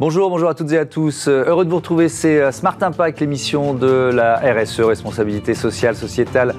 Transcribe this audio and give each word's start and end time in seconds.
Bonjour, 0.00 0.30
bonjour 0.30 0.48
à 0.48 0.54
toutes 0.54 0.70
et 0.70 0.78
à 0.78 0.86
tous. 0.86 1.26
Euh, 1.26 1.42
heureux 1.44 1.64
de 1.64 1.70
vous 1.70 1.78
retrouver, 1.78 2.08
c'est 2.08 2.40
euh, 2.40 2.52
Smart 2.52 2.76
Impact, 2.80 3.18
l'émission 3.18 3.74
de 3.74 4.12
la 4.14 4.36
RSE, 4.36 4.78
responsabilité 4.78 5.54
sociale, 5.54 5.96
sociétale 5.96 6.54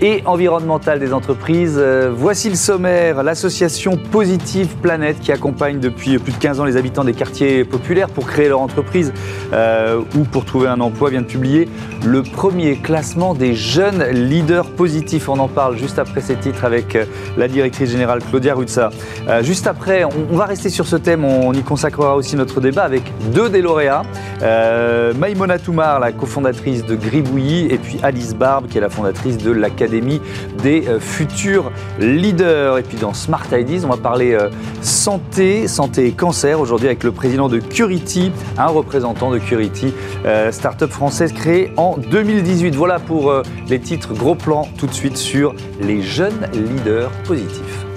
et 0.00 0.22
environnementale 0.26 0.98
des 0.98 1.12
entreprises. 1.12 1.76
Euh, 1.78 2.10
voici 2.14 2.48
le 2.48 2.56
sommaire. 2.56 3.22
L'association 3.22 3.96
Positive 3.96 4.76
Planète 4.76 5.20
qui 5.20 5.32
accompagne 5.32 5.80
depuis 5.80 6.18
plus 6.18 6.32
de 6.32 6.38
15 6.38 6.60
ans 6.60 6.64
les 6.64 6.76
habitants 6.76 7.04
des 7.04 7.14
quartiers 7.14 7.64
populaires 7.64 8.08
pour 8.08 8.26
créer 8.26 8.48
leur 8.48 8.60
entreprise 8.60 9.12
euh, 9.52 10.00
ou 10.16 10.24
pour 10.24 10.44
trouver 10.44 10.68
un 10.68 10.80
emploi 10.80 11.10
vient 11.10 11.22
de 11.22 11.26
publier 11.26 11.68
le 12.06 12.22
premier 12.22 12.76
classement 12.76 13.34
des 13.34 13.54
jeunes 13.54 14.04
leaders 14.10 14.70
positifs. 14.70 15.28
On 15.28 15.38
en 15.38 15.48
parle 15.48 15.76
juste 15.76 15.98
après 15.98 16.20
ces 16.20 16.36
titres 16.36 16.64
avec 16.64 16.94
euh, 16.94 17.04
la 17.36 17.48
directrice 17.48 17.90
générale 17.90 18.20
Claudia 18.22 18.54
Rutza. 18.54 18.90
Euh, 19.28 19.42
juste 19.42 19.66
après, 19.66 20.04
on, 20.04 20.10
on, 20.30 20.36
va 20.36 20.44
rester 20.44 20.68
sur 20.68 20.86
ce 20.86 20.96
thème. 20.96 21.24
On, 21.24 21.52
y 21.52 21.62
consacrera 21.62 22.14
aussi 22.14 22.36
notre 22.36 22.60
débat 22.60 22.84
avec 22.84 23.02
deux 23.32 23.48
des 23.48 23.62
lauréats. 23.62 24.02
Euh, 24.42 25.12
Maïmona 25.14 25.58
Toumar, 25.58 25.98
la 25.98 26.12
cofondatrice 26.12 26.84
de 26.84 26.94
Gribouillis, 26.94 27.66
et 27.70 27.78
puis 27.78 27.98
Alice 28.02 28.34
Barbe, 28.34 28.68
qui 28.68 28.78
est 28.78 28.80
la 28.80 28.90
fondatrice 28.90 29.38
de 29.38 29.50
l'Académie 29.50 29.87
des 29.88 30.86
euh, 30.88 31.00
futurs 31.00 31.70
leaders. 31.98 32.78
Et 32.78 32.82
puis 32.82 32.98
dans 32.98 33.14
Smart 33.14 33.46
Ideas, 33.52 33.82
on 33.84 33.88
va 33.88 33.96
parler 33.96 34.32
euh, 34.32 34.48
santé, 34.82 35.68
santé 35.68 36.06
et 36.06 36.12
cancer 36.12 36.60
aujourd'hui 36.60 36.88
avec 36.88 37.04
le 37.04 37.12
président 37.12 37.48
de 37.48 37.58
Curity, 37.58 38.32
un 38.56 38.66
représentant 38.66 39.30
de 39.30 39.38
Curity, 39.38 39.92
euh, 40.26 40.52
start-up 40.52 40.90
française 40.90 41.32
créée 41.32 41.72
en 41.76 41.96
2018. 41.96 42.74
Voilà 42.74 42.98
pour 42.98 43.32
les 43.68 43.80
titres 43.80 44.14
gros 44.14 44.34
plan 44.34 44.68
tout 44.78 44.86
de 44.86 44.92
suite 44.92 45.16
sur 45.16 45.54
les 45.80 46.02
jeunes 46.02 46.48
leaders 46.52 47.10
positifs. 47.24 47.87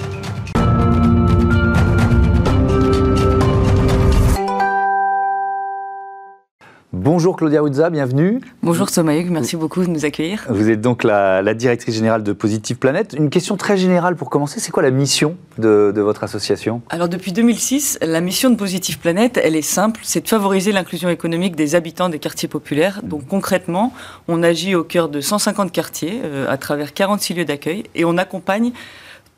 Bonjour 7.14 7.36
Claudia 7.36 7.62
Ruzza, 7.62 7.90
bienvenue. 7.90 8.40
Bonjour 8.64 8.90
Thomas 8.90 9.18
Hugues, 9.18 9.32
merci 9.32 9.58
beaucoup 9.58 9.84
de 9.84 9.90
nous 9.90 10.06
accueillir. 10.06 10.46
Vous 10.48 10.70
êtes 10.70 10.80
donc 10.80 11.04
la, 11.04 11.42
la 11.42 11.54
directrice 11.54 11.94
générale 11.94 12.24
de 12.24 12.32
Positive 12.32 12.78
Planète. 12.78 13.14
Une 13.18 13.30
question 13.30 13.58
très 13.58 13.76
générale 13.76 14.16
pour 14.16 14.30
commencer, 14.30 14.62
c'est 14.62 14.72
quoi 14.72 14.82
la 14.82 14.92
mission 14.92 15.36
de, 15.58 15.92
de, 15.94 16.00
votre 16.00 16.24
association? 16.24 16.82
Alors 16.90 17.10
depuis 17.10 17.34
2006, 17.34 18.00
la 18.02 18.22
mission 18.22 18.50
de 18.50 18.56
Positive 18.56 18.98
Planète, 18.98 19.38
elle 19.44 19.58
est 19.58 19.62
simple, 19.62 20.00
c'est 20.04 20.22
de 20.22 20.30
favoriser 20.30 20.72
l'inclusion 20.72 21.10
économique 21.10 21.58
des 21.58 21.76
habitants 21.76 22.08
des 22.08 22.18
quartiers 22.18 22.48
populaires. 22.48 23.02
Donc 23.04 23.28
concrètement, 23.28 23.92
on 24.30 24.42
agit 24.42 24.76
au 24.76 24.86
cœur 24.86 25.10
de 25.10 25.20
150 25.20 25.74
quartiers 25.74 26.22
euh, 26.24 26.50
à 26.50 26.58
travers 26.58 26.94
46 26.94 27.34
lieux 27.34 27.44
d'accueil 27.44 27.84
et 27.94 28.06
on 28.06 28.18
accompagne 28.18 28.72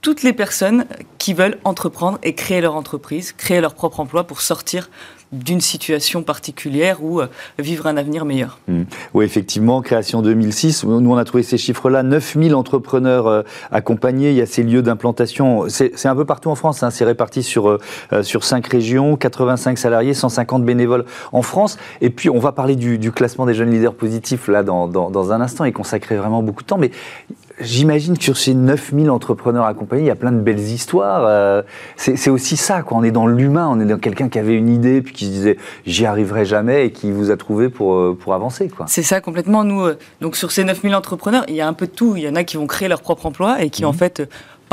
toutes 0.04 0.22
les 0.22 0.34
personnes 0.34 0.86
qui 1.18 1.34
veulent 1.34 1.58
entreprendre 1.64 2.20
et 2.22 2.36
créer 2.36 2.62
leur 2.62 2.76
entreprise, 2.76 3.32
créer 3.32 3.62
leur 3.62 3.74
propre 3.74 4.02
emploi 4.02 4.26
pour 4.26 4.42
sortir 4.42 4.90
d'une 5.34 5.62
situation 5.62 6.24
particulière 6.24 7.04
ou 7.04 7.20
euh, 7.20 7.28
vivre 7.60 7.88
un 7.88 7.98
avenir 7.98 8.24
meilleur. 8.24 8.60
Mmh. 8.68 8.84
Oui, 9.14 9.26
effectivement, 9.26 9.82
création 9.82 10.22
2006, 10.22 10.86
nous 10.86 11.12
on 11.12 11.18
a 11.18 11.26
trouvé 11.26 11.44
ces 11.44 11.58
chiffres-là, 11.58 12.04
9000 12.04 12.56
entrepreneurs 12.56 13.28
euh, 13.28 13.42
accompagnés, 13.72 14.30
il 14.30 14.38
y 14.38 14.42
a 14.42 14.46
ces 14.46 14.64
lieux 14.64 14.82
d'implantation, 14.82 15.66
c'est 15.68 16.06
un 16.06 16.16
peu 16.16 16.26
partout 16.26 16.50
en 16.50 16.56
France, 16.56 16.84
hein, 16.84 16.92
c'est 16.92 17.06
réparti 17.06 17.44
sur, 17.44 17.68
euh, 17.68 17.80
sur 18.22 18.44
5 18.44 18.66
régions, 18.68 19.18
85 19.18 19.78
salariés, 19.78 20.14
150 20.14 20.64
bénévoles 20.64 21.06
en 21.32 21.42
France, 21.42 21.78
et 22.02 22.10
puis 22.10 22.30
on 22.30 22.40
va 22.40 22.52
parler 22.52 22.76
du, 22.76 22.98
du 22.98 23.12
classement 23.12 23.46
des 23.46 23.54
jeunes 23.54 23.72
leaders 23.72 23.96
positifs 23.96 24.48
là 24.48 24.64
dans, 24.64 24.88
dans, 24.88 25.10
dans 25.10 25.32
un 25.32 25.42
instant 25.42 25.66
et 25.66 25.72
consacrer 25.72 26.16
vraiment 26.16 26.44
beaucoup 26.44 26.62
de 26.62 26.68
temps, 26.68 26.78
mais 26.78 26.92
J'imagine 27.60 28.18
que 28.18 28.24
sur 28.24 28.36
ces 28.36 28.56
9000 28.56 29.12
entrepreneurs 29.12 29.66
accompagnés, 29.66 30.04
il 30.04 30.08
y 30.08 30.12
a 30.12 30.16
plein 30.16 30.32
de 30.32 30.40
belles 30.40 30.60
histoires. 30.60 31.26
Euh, 31.28 31.62
c'est 31.98 32.30
aussi 32.32 32.58
ça, 32.58 32.82
quoi. 32.82 32.98
On 32.98 33.04
est 33.04 33.12
dans 33.12 33.28
l'humain, 33.28 33.68
on 33.72 33.80
est 33.80 33.86
dans 33.86 34.00
quelqu'un 34.00 34.28
qui 34.28 34.40
avait 34.40 34.56
une 34.56 34.70
idée, 34.70 35.02
puis 35.02 35.14
qui 35.14 35.26
se 35.26 35.30
disait 35.30 35.58
j'y 35.86 36.08
arriverai 36.08 36.46
jamais 36.46 36.88
et 36.88 36.92
qui 36.92 37.12
vous 37.12 37.30
a 37.30 37.38
trouvé 37.38 37.70
pour, 37.70 37.94
euh, 37.94 38.18
pour 38.20 38.34
avancer, 38.34 38.70
quoi. 38.70 38.88
C'est 38.90 39.04
ça, 39.04 39.22
complètement. 39.22 39.64
Nous, 39.64 39.82
euh, 39.82 39.98
donc 40.20 40.36
sur 40.36 40.52
ces 40.52 40.64
9000 40.64 40.96
entrepreneurs, 40.96 41.44
il 41.48 41.54
y 41.54 41.62
a 41.62 41.68
un 41.68 41.74
peu 41.74 41.86
de 41.86 41.92
tout. 41.92 42.16
Il 42.16 42.24
y 42.24 42.28
en 42.28 42.36
a 42.36 42.44
qui 42.44 42.58
vont 42.58 42.66
créer 42.66 42.88
leur 42.88 43.02
propre 43.02 43.28
emploi 43.28 43.62
et 43.62 43.70
qui, 43.70 43.84
mmh. 43.84 43.88
en 43.88 43.94
fait, 43.94 44.24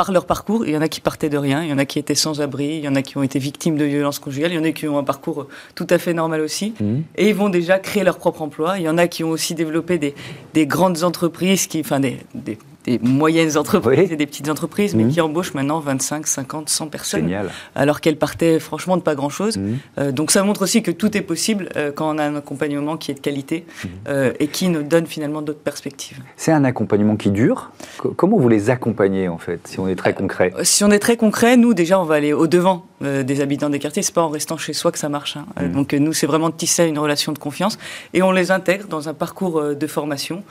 par 0.00 0.12
leur 0.12 0.24
parcours, 0.24 0.64
il 0.64 0.72
y 0.72 0.76
en 0.78 0.80
a 0.80 0.88
qui 0.88 1.02
partaient 1.02 1.28
de 1.28 1.36
rien, 1.36 1.62
il 1.62 1.68
y 1.68 1.72
en 1.74 1.76
a 1.76 1.84
qui 1.84 1.98
étaient 1.98 2.14
sans 2.14 2.40
abri, 2.40 2.76
il 2.76 2.80
y 2.80 2.88
en 2.88 2.94
a 2.94 3.02
qui 3.02 3.18
ont 3.18 3.22
été 3.22 3.38
victimes 3.38 3.76
de 3.76 3.84
violences 3.84 4.18
conjugales, 4.18 4.50
il 4.52 4.54
y 4.54 4.58
en 4.58 4.64
a 4.64 4.72
qui 4.72 4.88
ont 4.88 4.96
un 4.96 5.04
parcours 5.04 5.46
tout 5.74 5.86
à 5.90 5.98
fait 5.98 6.14
normal 6.14 6.40
aussi, 6.40 6.72
mmh. 6.80 7.00
et 7.18 7.28
ils 7.28 7.34
vont 7.34 7.50
déjà 7.50 7.78
créer 7.78 8.02
leur 8.02 8.16
propre 8.16 8.40
emploi. 8.40 8.78
Il 8.78 8.84
y 8.84 8.88
en 8.88 8.96
a 8.96 9.08
qui 9.08 9.24
ont 9.24 9.28
aussi 9.28 9.54
développé 9.54 9.98
des, 9.98 10.14
des 10.54 10.66
grandes 10.66 11.04
entreprises, 11.04 11.66
qui, 11.66 11.80
enfin 11.80 12.00
des, 12.00 12.16
des 12.34 12.56
des 12.84 12.98
moyennes 13.02 13.58
entreprises 13.58 13.98
oui. 13.98 14.08
et 14.10 14.16
des 14.16 14.26
petites 14.26 14.48
entreprises, 14.48 14.94
mais 14.94 15.04
mmh. 15.04 15.10
qui 15.10 15.20
embauchent 15.20 15.54
maintenant 15.54 15.80
25, 15.80 16.26
50, 16.26 16.68
100 16.68 16.86
personnes. 16.88 17.20
Génial. 17.22 17.50
Alors 17.74 18.00
qu'elles 18.00 18.16
partaient 18.16 18.58
franchement 18.58 18.96
de 18.96 19.02
pas 19.02 19.14
grand-chose. 19.14 19.58
Mmh. 19.58 19.74
Euh, 19.98 20.12
donc 20.12 20.30
ça 20.30 20.42
montre 20.42 20.62
aussi 20.62 20.82
que 20.82 20.90
tout 20.90 21.14
est 21.16 21.22
possible 21.22 21.68
euh, 21.76 21.92
quand 21.92 22.14
on 22.14 22.18
a 22.18 22.24
un 22.24 22.36
accompagnement 22.36 22.96
qui 22.96 23.10
est 23.10 23.14
de 23.14 23.20
qualité 23.20 23.66
mmh. 23.66 23.88
euh, 24.08 24.32
et 24.40 24.46
qui 24.46 24.68
nous 24.68 24.82
donne 24.82 25.06
finalement 25.06 25.42
d'autres 25.42 25.60
perspectives. 25.60 26.18
C'est 26.36 26.52
un 26.52 26.64
accompagnement 26.64 27.16
qui 27.16 27.30
dure. 27.30 27.70
C 28.02 28.08
comment 28.16 28.38
vous 28.38 28.48
les 28.48 28.70
accompagnez 28.70 29.28
en 29.28 29.38
fait, 29.38 29.60
si 29.66 29.78
on 29.78 29.86
est 29.86 29.96
très 29.96 30.14
concret? 30.14 30.52
Si 30.62 30.82
on 30.84 30.90
est 30.90 30.98
très 30.98 31.16
concret, 31.16 31.56
nous 31.56 31.74
déjà 31.74 32.00
on 32.00 32.04
va 32.04 32.14
aller 32.14 32.32
au-devant 32.32 32.86
des 33.00 33.40
habitants 33.40 33.70
des 33.70 33.78
quartiers. 33.78 34.02
C'est 34.02 34.14
pas 34.14 34.22
en 34.22 34.28
restant 34.28 34.58
chez 34.58 34.74
soi 34.74 34.92
que 34.92 34.98
ça 34.98 35.08
marche. 35.08 35.38
Hein. 35.38 35.68
donc 35.68 35.94
nous 35.94 36.12
c'est 36.12 36.26
vraiment 36.26 36.50
de 36.50 36.54
tisser 36.54 36.84
une 36.84 36.98
relation 36.98 37.32
de 37.32 37.38
confiance 37.38 37.78
et 38.12 38.22
on 38.22 38.30
les 38.30 38.50
intègre 38.50 38.88
dans 38.88 39.08
un 39.08 39.14
parcours 39.14 39.74
de 39.74 39.86
formation 39.86 40.42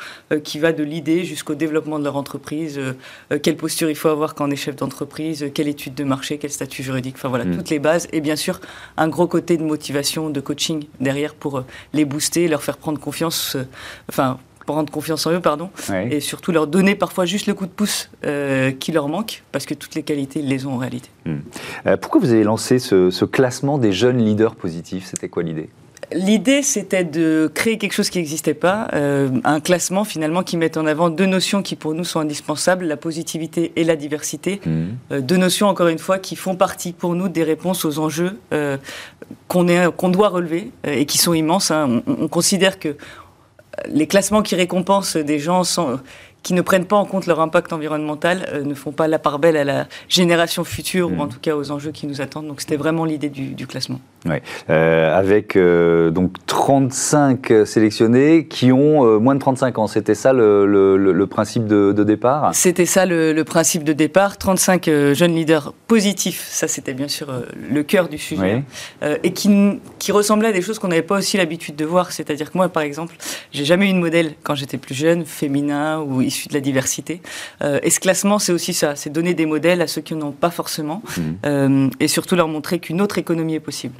qui 0.43 0.57
va 0.57 0.71
de 0.71 0.83
l'idée 0.83 1.25
jusqu'au 1.25 1.53
développement 1.53 1.99
de 1.99 2.03
leur 2.03 2.17
entreprise, 2.19 2.77
euh, 2.77 3.39
quelle 3.39 3.57
posture 3.57 3.89
il 3.89 3.95
faut 3.95 4.09
avoir 4.09 4.35
quand 4.35 4.47
on 4.47 4.51
est 4.51 4.55
chef 4.55 4.75
d'entreprise, 4.75 5.49
quelle 5.53 5.67
étude 5.67 5.95
de 5.95 6.03
marché, 6.03 6.37
quel 6.37 6.51
statut 6.51 6.83
juridique, 6.83 7.15
enfin 7.17 7.29
voilà, 7.29 7.45
mmh. 7.45 7.57
toutes 7.57 7.69
les 7.71 7.79
bases. 7.79 8.07
Et 8.13 8.21
bien 8.21 8.35
sûr, 8.35 8.59
un 8.97 9.07
gros 9.07 9.27
côté 9.27 9.57
de 9.57 9.63
motivation, 9.63 10.29
de 10.29 10.39
coaching 10.39 10.85
derrière 10.99 11.33
pour 11.33 11.59
euh, 11.59 11.65
les 11.93 12.05
booster, 12.05 12.47
leur 12.47 12.61
faire 12.61 12.77
prendre 12.77 12.99
confiance, 12.99 13.55
euh, 13.55 13.63
enfin, 14.09 14.37
prendre 14.65 14.91
confiance 14.91 15.25
en 15.25 15.31
eux, 15.31 15.39
pardon, 15.39 15.71
et 16.11 16.19
surtout 16.19 16.51
leur 16.51 16.67
donner 16.67 16.93
parfois 16.93 17.25
juste 17.25 17.47
le 17.47 17.55
coup 17.55 17.65
de 17.65 17.71
pouce 17.71 18.11
euh, 18.23 18.69
qui 18.71 18.91
leur 18.91 19.07
manque, 19.07 19.41
parce 19.51 19.65
que 19.65 19.73
toutes 19.73 19.95
les 19.95 20.03
qualités, 20.03 20.41
ils 20.41 20.47
les 20.47 20.67
ont 20.67 20.73
en 20.73 20.77
réalité. 20.77 21.09
Euh, 21.87 21.97
pourquoi 21.97 22.21
vous 22.21 22.31
avez 22.31 22.43
lancé 22.43 22.77
ce, 22.77 23.09
ce 23.09 23.25
classement 23.25 23.79
des 23.79 23.91
jeunes 23.91 24.23
leaders 24.23 24.53
positifs? 24.53 25.05
C'était 25.05 25.27
quoi 25.27 25.41
l'idée? 25.41 25.69
L'idée, 26.11 26.63
c'était 26.63 27.03
de 27.03 27.51
créer 27.53 27.77
quelque 27.77 27.93
chose 27.93 28.09
qui 28.09 28.17
n'existait 28.17 28.55
pas, 28.55 28.87
euh, 28.93 29.29
un 29.43 29.59
classement 29.59 30.03
finalement 30.03 30.41
qui 30.41 30.57
mette 30.57 30.75
en 30.75 30.87
avant 30.87 31.09
deux 31.09 31.27
notions 31.27 31.61
qui 31.61 31.75
pour 31.75 31.93
nous 31.93 32.03
sont 32.03 32.19
indispensables, 32.19 32.85
la 32.85 32.97
positivité 32.97 33.71
et 33.75 33.83
la 33.83 33.95
diversité. 33.95 34.59
Mmh. 34.65 34.85
Euh, 35.11 35.21
deux 35.21 35.37
notions, 35.37 35.67
encore 35.67 35.87
une 35.87 35.99
fois, 35.99 36.17
qui 36.17 36.35
font 36.35 36.55
partie 36.55 36.93
pour 36.93 37.13
nous 37.13 37.29
des 37.29 37.43
réponses 37.43 37.85
aux 37.85 37.99
enjeux 37.99 38.39
euh, 38.53 38.77
qu'on 39.47 40.09
doit 40.09 40.29
relever 40.29 40.71
et 40.83 41.05
qui 41.05 41.19
sont 41.19 41.33
immenses. 41.33 41.69
Hein. 41.69 42.01
On, 42.07 42.23
on, 42.23 42.27
considère 42.27 42.79
que 42.79 42.95
les 43.87 44.07
classements 44.07 44.41
qui 44.41 44.55
récompensent 44.55 45.15
des 45.15 45.37
gens 45.37 45.63
sont 45.63 45.99
qui 46.43 46.53
ne 46.53 46.61
prennent 46.61 46.85
pas 46.85 46.95
en 46.95 47.05
compte 47.05 47.25
leur 47.25 47.39
impact 47.41 47.73
environnemental 47.73 48.45
euh, 48.53 48.63
ne 48.63 48.73
font 48.73 48.91
pas 48.91 49.07
la 49.07 49.19
part 49.19 49.39
belle 49.39 49.57
à 49.57 49.63
la 49.63 49.87
génération 50.07 50.63
future 50.63 51.09
mmh. 51.09 51.19
ou 51.19 51.21
en 51.21 51.27
tout 51.27 51.39
cas 51.39 51.55
aux 51.55 51.71
enjeux 51.71 51.91
qui 51.91 52.07
nous 52.07 52.21
attendent. 52.21 52.47
Donc 52.47 52.61
c'était 52.61 52.77
vraiment 52.77 53.05
l'idée 53.05 53.29
du, 53.29 53.53
du, 53.53 53.67
classement. 53.67 53.99
Ouais. 54.25 54.41
Euh, 54.69 55.17
avec 55.17 55.55
euh, 55.55 56.11
donc 56.11 56.33
35 56.45 57.53
sélectionnés 57.65 58.47
qui 58.47 58.71
ont 58.71 59.05
euh, 59.05 59.19
moins 59.19 59.35
de 59.35 59.39
35 59.39 59.77
ans. 59.79 59.87
C'était 59.87 60.15
ça 60.15 60.33
le, 60.33 60.65
le, 60.65 60.97
le, 60.97 61.27
principe 61.27 61.67
de, 61.67 61.93
de 61.93 62.03
départ? 62.03 62.53
C'était 62.53 62.85
ça 62.85 63.05
le, 63.05 63.41
principe 63.43 63.83
de 63.83 63.93
départ. 63.93 64.37
35 64.37 64.87
euh, 64.87 65.13
jeunes 65.13 65.35
leaders 65.35 65.73
positifs, 65.87 66.47
ça 66.49 66.67
c'était 66.67 66.93
bien 66.93 67.07
sûr 67.07 67.27
le 67.69 67.83
cœur 67.83 68.09
du 68.09 68.17
sujet. 68.17 68.63
Oui. 69.01 69.09
et 69.23 69.33
qui, 69.33 69.79
qui 69.97 70.11
ressemblaient 70.11 70.49
à 70.49 70.53
des 70.53 70.61
choses 70.61 70.79
qu'on 70.79 70.89
n'avait 70.89 71.01
pas 71.01 71.17
aussi 71.17 71.37
l'habitude 71.37 71.75
de 71.75 71.85
voir. 71.85 72.11
C'est-à-dire 72.11 72.51
que 72.51 72.57
moi 72.57 72.69
par 72.69 72.83
exemple, 72.83 73.15
j'ai 73.51 73.65
jamais 73.65 73.89
eu 73.89 73.93
de 73.93 73.97
modèle 73.97 74.33
quand 74.43 74.55
j'étais 74.55 74.77
plus 74.77 74.95
jeune, 74.95 75.25
féminin 75.25 75.99
ou 75.99 76.21
issus 76.29 76.47
de 76.47 76.53
la 76.53 76.61
diversité. 76.61 77.21
Euh, 77.61 77.79
et 77.83 77.89
ce 77.89 77.99
classement, 77.99 78.39
c'est 78.39 78.53
aussi 78.53 78.73
ça, 78.73 78.95
c'est 78.95 79.11
donner 79.11 79.33
des 79.33 79.45
modèles 79.45 79.81
à 79.81 79.87
ceux 79.87 80.01
qui 80.01 80.15
n'ont 80.15 80.31
pas 80.31 80.51
forcément, 80.51 81.01
mmh. 81.05 81.21
euh, 81.45 81.89
et 81.99 82.07
surtout 82.07 82.35
leur 82.35 82.47
montrer 82.47 82.79
qu'une 82.79 83.01
autre 83.01 83.17
économie 83.17 83.55
est 83.55 83.65
possible. 83.71 83.95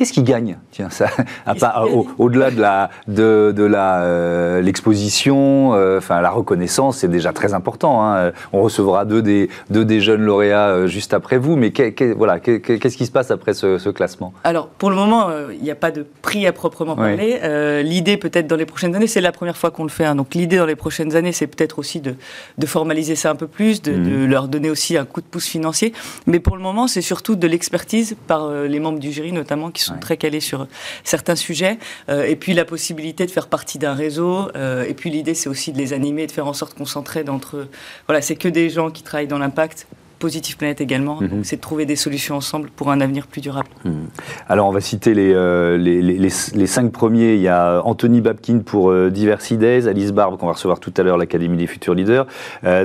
Qu'est-ce 0.00 0.14
qui 0.14 0.22
gagne? 0.22 0.56
Tiens, 0.70 0.88
ça, 0.88 1.10
à 1.46 1.54
part, 1.54 1.86
au-delà 2.18 2.48
au 2.48 2.50
de 2.52 2.58
la 2.58 2.90
de, 3.06 3.52
de 3.54 3.64
la 3.64 4.00
euh, 4.00 4.62
l'exposition, 4.62 5.74
euh, 5.74 5.98
enfin 5.98 6.22
la 6.22 6.30
reconnaissance, 6.30 6.96
c'est 6.96 7.08
déjà 7.08 7.34
très 7.34 7.52
important. 7.52 8.02
Hein. 8.02 8.32
On 8.54 8.62
recevra 8.62 9.04
deux 9.04 9.20
des 9.20 9.50
deux 9.68 9.84
des 9.84 10.00
jeunes 10.00 10.22
lauréats 10.22 10.68
euh, 10.68 10.86
juste 10.86 11.12
après 11.12 11.36
vous, 11.36 11.54
mais 11.54 11.70
voilà, 12.16 12.40
qu'est-ce 12.40 12.96
qui 12.96 13.04
se 13.04 13.10
passe 13.10 13.30
après 13.30 13.52
ce, 13.52 13.76
ce 13.76 13.90
classement? 13.90 14.32
Alors 14.42 14.68
pour 14.68 14.88
le 14.88 14.96
moment, 14.96 15.28
il 15.52 15.62
n'y 15.62 15.70
a 15.70 15.74
pas 15.74 15.90
de 15.90 16.06
prix 16.22 16.46
à 16.46 16.54
proprement 16.54 16.96
parler. 16.96 17.38
Oui. 17.42 17.84
l'idée 17.84 18.16
peut-être 18.16 18.46
dans 18.46 18.56
les 18.56 18.64
prochaines 18.64 18.96
années, 18.96 19.06
c'est 19.06 19.20
la 19.20 19.32
première 19.32 19.58
fois 19.58 19.70
qu'on 19.70 19.82
le 19.82 19.90
fait. 19.90 20.06
Hein. 20.06 20.14
Donc 20.14 20.34
l'idée 20.34 20.56
dans 20.56 20.64
les 20.64 20.76
prochaines 20.76 21.14
années, 21.14 21.32
c'est 21.32 21.46
peut-être 21.46 21.78
aussi 21.78 22.00
de, 22.00 22.14
de 22.56 22.66
formaliser 22.66 23.16
ça 23.16 23.32
un 23.32 23.36
peu 23.36 23.48
plus, 23.48 23.82
de, 23.82 23.92
mmh. 23.92 24.04
de, 24.04 24.24
leur 24.24 24.48
donner 24.48 24.70
aussi 24.70 24.96
un 24.96 25.04
coup 25.04 25.20
de 25.20 25.26
pouce 25.26 25.46
financier. 25.46 25.92
Mais 26.26 26.40
pour 26.40 26.56
le 26.56 26.62
moment, 26.62 26.88
c'est 26.88 27.02
surtout 27.02 27.36
de 27.36 27.46
l'expertise 27.46 28.16
par 28.26 28.50
les 28.50 28.80
membres 28.80 28.98
du 28.98 29.12
jury 29.12 29.32
notamment 29.32 29.70
qui 29.70 29.82
sont 29.82 29.89
ouais. 29.90 30.00
très 30.00 30.16
calés 30.16 30.40
sur 30.40 30.66
certains 31.04 31.36
sujets, 31.36 31.78
euh, 32.08 32.24
et 32.24 32.36
puis 32.36 32.54
la 32.54 32.64
possibilité 32.64 33.26
de 33.26 33.30
faire 33.30 33.48
partie 33.48 33.78
d'un 33.78 33.94
réseau, 33.94 34.48
euh, 34.56 34.84
et 34.84 34.94
puis 34.94 35.10
l'idée 35.10 35.34
c'est 35.34 35.48
aussi 35.48 35.72
de 35.72 35.78
les 35.78 35.92
animer, 35.92 36.26
de 36.26 36.32
faire 36.32 36.46
en 36.46 36.52
sorte 36.52 36.74
qu'on 36.74 36.86
s'entraide 36.86 37.28
entre 37.28 37.56
eux. 37.56 37.68
Voilà, 38.06 38.22
c'est 38.22 38.36
que 38.36 38.48
des 38.48 38.70
gens 38.70 38.90
qui 38.90 39.02
travaillent 39.02 39.26
dans 39.26 39.38
l'impact, 39.38 39.86
Positive 40.20 40.56
Planet 40.56 40.80
également. 40.80 41.20
Mhm. 41.20 41.42
C'est 41.42 41.56
de 41.56 41.60
trouver 41.60 41.86
des 41.86 41.96
solutions 41.96 42.36
ensemble 42.36 42.70
pour 42.70 42.92
un 42.92 43.00
avenir 43.00 43.26
plus 43.26 43.40
durable. 43.40 43.68
Mhm. 43.84 44.06
Alors, 44.48 44.68
on 44.68 44.72
va 44.72 44.80
citer 44.80 45.14
les, 45.14 45.32
les, 45.78 46.18
les, 46.18 46.66
cinq 46.66 46.92
premiers. 46.92 47.34
Il 47.34 47.40
y 47.40 47.48
a 47.48 47.82
Anthony 47.84 48.20
Babkin 48.20 48.60
pour 48.60 48.94
Diversity 49.10 49.56
Days, 49.56 49.88
Alice 49.88 50.12
Barbe, 50.12 50.38
qu'on 50.38 50.46
va 50.46 50.52
recevoir 50.52 50.78
tout 50.78 50.92
à 50.96 51.02
l'heure, 51.02 51.16
l'Académie 51.16 51.56
des 51.56 51.66
futurs 51.66 51.94
leaders, 51.94 52.26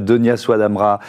Donia 0.02 0.38
Swadamra 0.38 1.00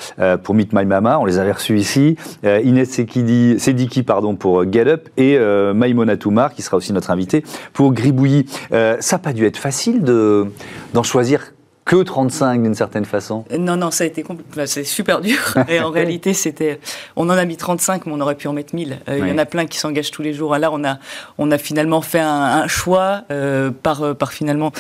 pour 0.42 0.54
Meet 0.54 0.72
My 0.72 0.84
Mama, 0.84 1.18
on 1.18 1.24
les 1.24 1.38
avait 1.38 1.52
reçus 1.52 1.78
ici, 1.78 2.16
Inès 2.44 2.90
Sediki 2.90 4.02
pardon, 4.02 4.34
pour 4.34 4.70
Get 4.70 4.88
Up, 4.88 5.08
et 5.16 5.38
Maïmona 5.74 6.16
Toumar, 6.16 6.52
qui 6.52 6.62
sera 6.62 6.76
aussi 6.76 6.92
notre 6.92 7.10
invité, 7.10 7.44
pour 7.72 7.92
Gribouillis. 7.92 8.46
ça 8.70 9.16
n'a 9.16 9.18
pas 9.18 9.32
dû 9.32 9.46
être 9.46 9.58
facile 9.58 10.02
d'en 10.02 11.02
choisir 11.02 11.52
que 11.86 12.02
35 12.02 12.64
d'une 12.64 12.74
certaine 12.74 13.04
façon 13.04 13.44
Non, 13.56 13.76
non, 13.76 13.92
ça 13.92 14.04
a 14.04 14.06
été 14.08 14.24
c'est 14.66 14.84
super 14.84 15.20
dur. 15.20 15.38
Et 15.68 15.80
en 15.80 15.90
réalité, 15.90 16.34
c'était, 16.34 16.80
on 17.14 17.30
en 17.30 17.36
a 17.38 17.44
mis 17.44 17.56
35, 17.56 18.06
mais 18.06 18.12
on 18.12 18.20
aurait 18.20 18.34
pu 18.34 18.48
en 18.48 18.52
mettre 18.52 18.74
1000. 18.74 18.98
Euh, 19.08 19.18
il 19.20 19.28
y 19.28 19.32
en 19.32 19.38
a 19.38 19.46
plein 19.46 19.66
qui 19.66 19.78
s'engagent 19.78 20.10
tous 20.10 20.22
les 20.22 20.34
jours. 20.34 20.58
Là, 20.58 20.70
on 20.72 20.84
a, 20.84 20.98
on 21.38 21.50
a 21.52 21.58
finalement 21.58 22.02
fait 22.02 22.20
un, 22.20 22.66
choix 22.66 23.22
euh, 23.30 23.70
par, 23.70 24.02
euh, 24.02 24.14
par 24.14 24.32
finalement 24.32 24.72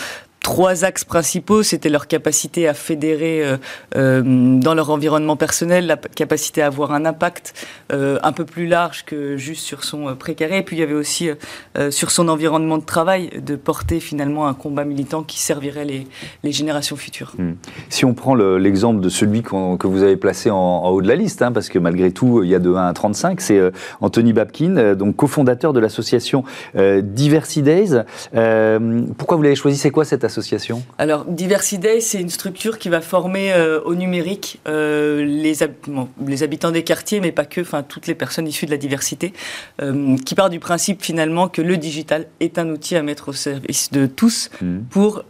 trois 0.46 0.84
axes 0.84 1.02
principaux. 1.02 1.64
C'était 1.64 1.88
leur 1.88 2.06
capacité 2.06 2.68
à 2.68 2.74
fédérer 2.74 3.44
euh, 3.44 3.56
euh, 3.96 4.22
dans 4.24 4.74
leur 4.74 4.90
environnement 4.90 5.34
personnel, 5.34 5.88
la 5.88 5.96
capacité 5.96 6.62
à 6.62 6.66
avoir 6.66 6.92
un 6.92 7.04
impact 7.04 7.66
euh, 7.92 8.20
un 8.22 8.30
peu 8.30 8.44
plus 8.44 8.68
large 8.68 9.04
que 9.04 9.36
juste 9.36 9.62
sur 9.62 9.82
son 9.82 10.14
précaré. 10.14 10.58
Et 10.58 10.62
puis 10.62 10.76
il 10.76 10.78
y 10.78 10.84
avait 10.84 10.94
aussi 10.94 11.30
sur 11.90 12.12
son 12.12 12.28
environnement 12.28 12.78
de 12.78 12.84
travail 12.84 13.30
de 13.44 13.56
porter 13.56 13.98
finalement 13.98 14.46
un 14.46 14.54
combat 14.54 14.84
militant 14.84 15.24
qui 15.24 15.40
servirait 15.40 15.84
les, 15.84 16.52
générations 16.52 16.94
futures. 16.94 17.34
Hmm. 17.36 17.54
Si 17.88 18.04
on 18.04 18.14
prend 18.14 18.36
l'exemple 18.36 19.00
de 19.00 19.08
celui 19.08 19.42
que 19.42 19.86
vous 19.86 20.04
avez 20.04 20.16
placé 20.16 20.50
en, 20.50 20.88
haut 20.88 21.02
de 21.02 21.08
la 21.08 21.16
liste, 21.16 21.42
hein, 21.42 21.50
parce 21.50 21.68
que 21.68 21.80
malgré 21.80 22.12
tout 22.12 22.44
il 22.44 22.48
y 22.48 22.54
a 22.54 22.60
de 22.60 22.72
1 22.72 22.86
à 22.86 22.92
35, 22.92 23.40
c'est 23.40 23.60
Anthony 24.00 24.32
Babkin, 24.32 24.94
donc 24.94 25.16
cofondateur 25.16 25.72
de 25.72 25.80
l'association 25.80 26.44
Diversity 26.74 27.62
Days. 27.62 28.02
pourquoi 29.18 29.36
vous 29.36 29.42
l'avez 29.42 29.56
choisi? 29.56 29.76
C'est 29.76 29.90
quoi 29.90 30.04
cette 30.04 30.22
association 30.22 30.35
alors, 30.98 31.24
Diversiday, 31.24 32.00
c'est 32.00 32.20
une 32.20 32.30
structure 32.30 32.78
qui 32.78 32.88
va 32.88 33.00
former 33.00 33.52
euh, 33.52 33.80
au 33.82 33.94
numérique 33.94 34.60
euh, 34.66 35.24
les, 35.24 35.54
les, 36.26 36.42
habitants 36.42 36.70
des 36.70 36.84
quartiers, 36.84 37.20
mais 37.20 37.32
pas 37.32 37.44
que, 37.44 37.60
enfin 37.60 37.82
toutes 37.82 38.06
les 38.06 38.14
personnes 38.14 38.46
issues 38.46 38.66
de 38.66 38.70
la 38.70 38.76
diversité, 38.76 39.32
euh, 39.82 40.16
qui 40.24 40.34
part 40.34 40.50
du 40.50 40.60
principe 40.60 41.02
finalement 41.02 41.48
que 41.48 41.62
le 41.62 41.76
digital 41.76 42.26
est 42.40 42.58
un 42.58 42.68
outil 42.70 42.96
à 42.96 43.02
mettre 43.02 43.28
au 43.28 43.32
service 43.32 43.90
de 43.92 44.06
tous 44.06 44.50
mmh. 44.60 44.78
pour 44.90 45.24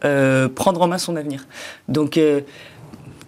prendre 0.54 0.82
en 0.82 0.88
main 0.88 0.98
son 0.98 1.16
avenir. 1.16 1.46
Donc, 1.88 2.18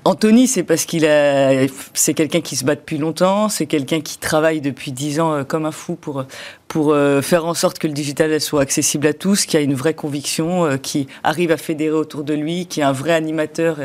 Anthony, 0.05 0.47
c'est 0.47 0.63
parce 0.63 0.85
qu'il 0.85 1.05
a, 1.07 1.67
c'est 1.93 2.15
quelqu'un 2.15 2.41
qui 2.41 2.57
se 2.57 2.65
bat 2.65 2.75
depuis 2.75 2.99
longtemps, 2.99 3.49
c'est 3.49 3.67
quelqu'un 3.67 4.01
qui 4.01 4.19
travaille 4.19 4.61
depuis 4.61 4.93
dix 4.93 5.21
ans 5.21 5.45
comme 5.45 5.67
un 5.67 5.73
fou 5.73 5.97
pour 5.97 6.25
pour 6.69 6.93
euh, 6.93 7.23
faire 7.23 7.47
en 7.47 7.55
sorte 7.55 7.79
que 7.79 7.87
le 7.87 7.95
digital 7.95 8.39
soit 8.41 8.61
accessible 8.61 9.07
à 9.07 9.15
tous, 9.15 9.47
qui 9.47 9.57
a 9.57 9.61
une 9.61 9.75
vraie 9.75 9.95
conviction, 9.95 10.67
euh, 10.67 10.77
qui 10.77 11.09
arrive 11.25 11.51
à 11.51 11.57
fédérer 11.57 11.97
autour 11.97 12.25
de 12.25 12.35
lui, 12.35 12.67
qui 12.67 12.81
est 12.81 12.85
un 12.85 12.93
vrai 12.93 13.13
animateur 13.13 13.79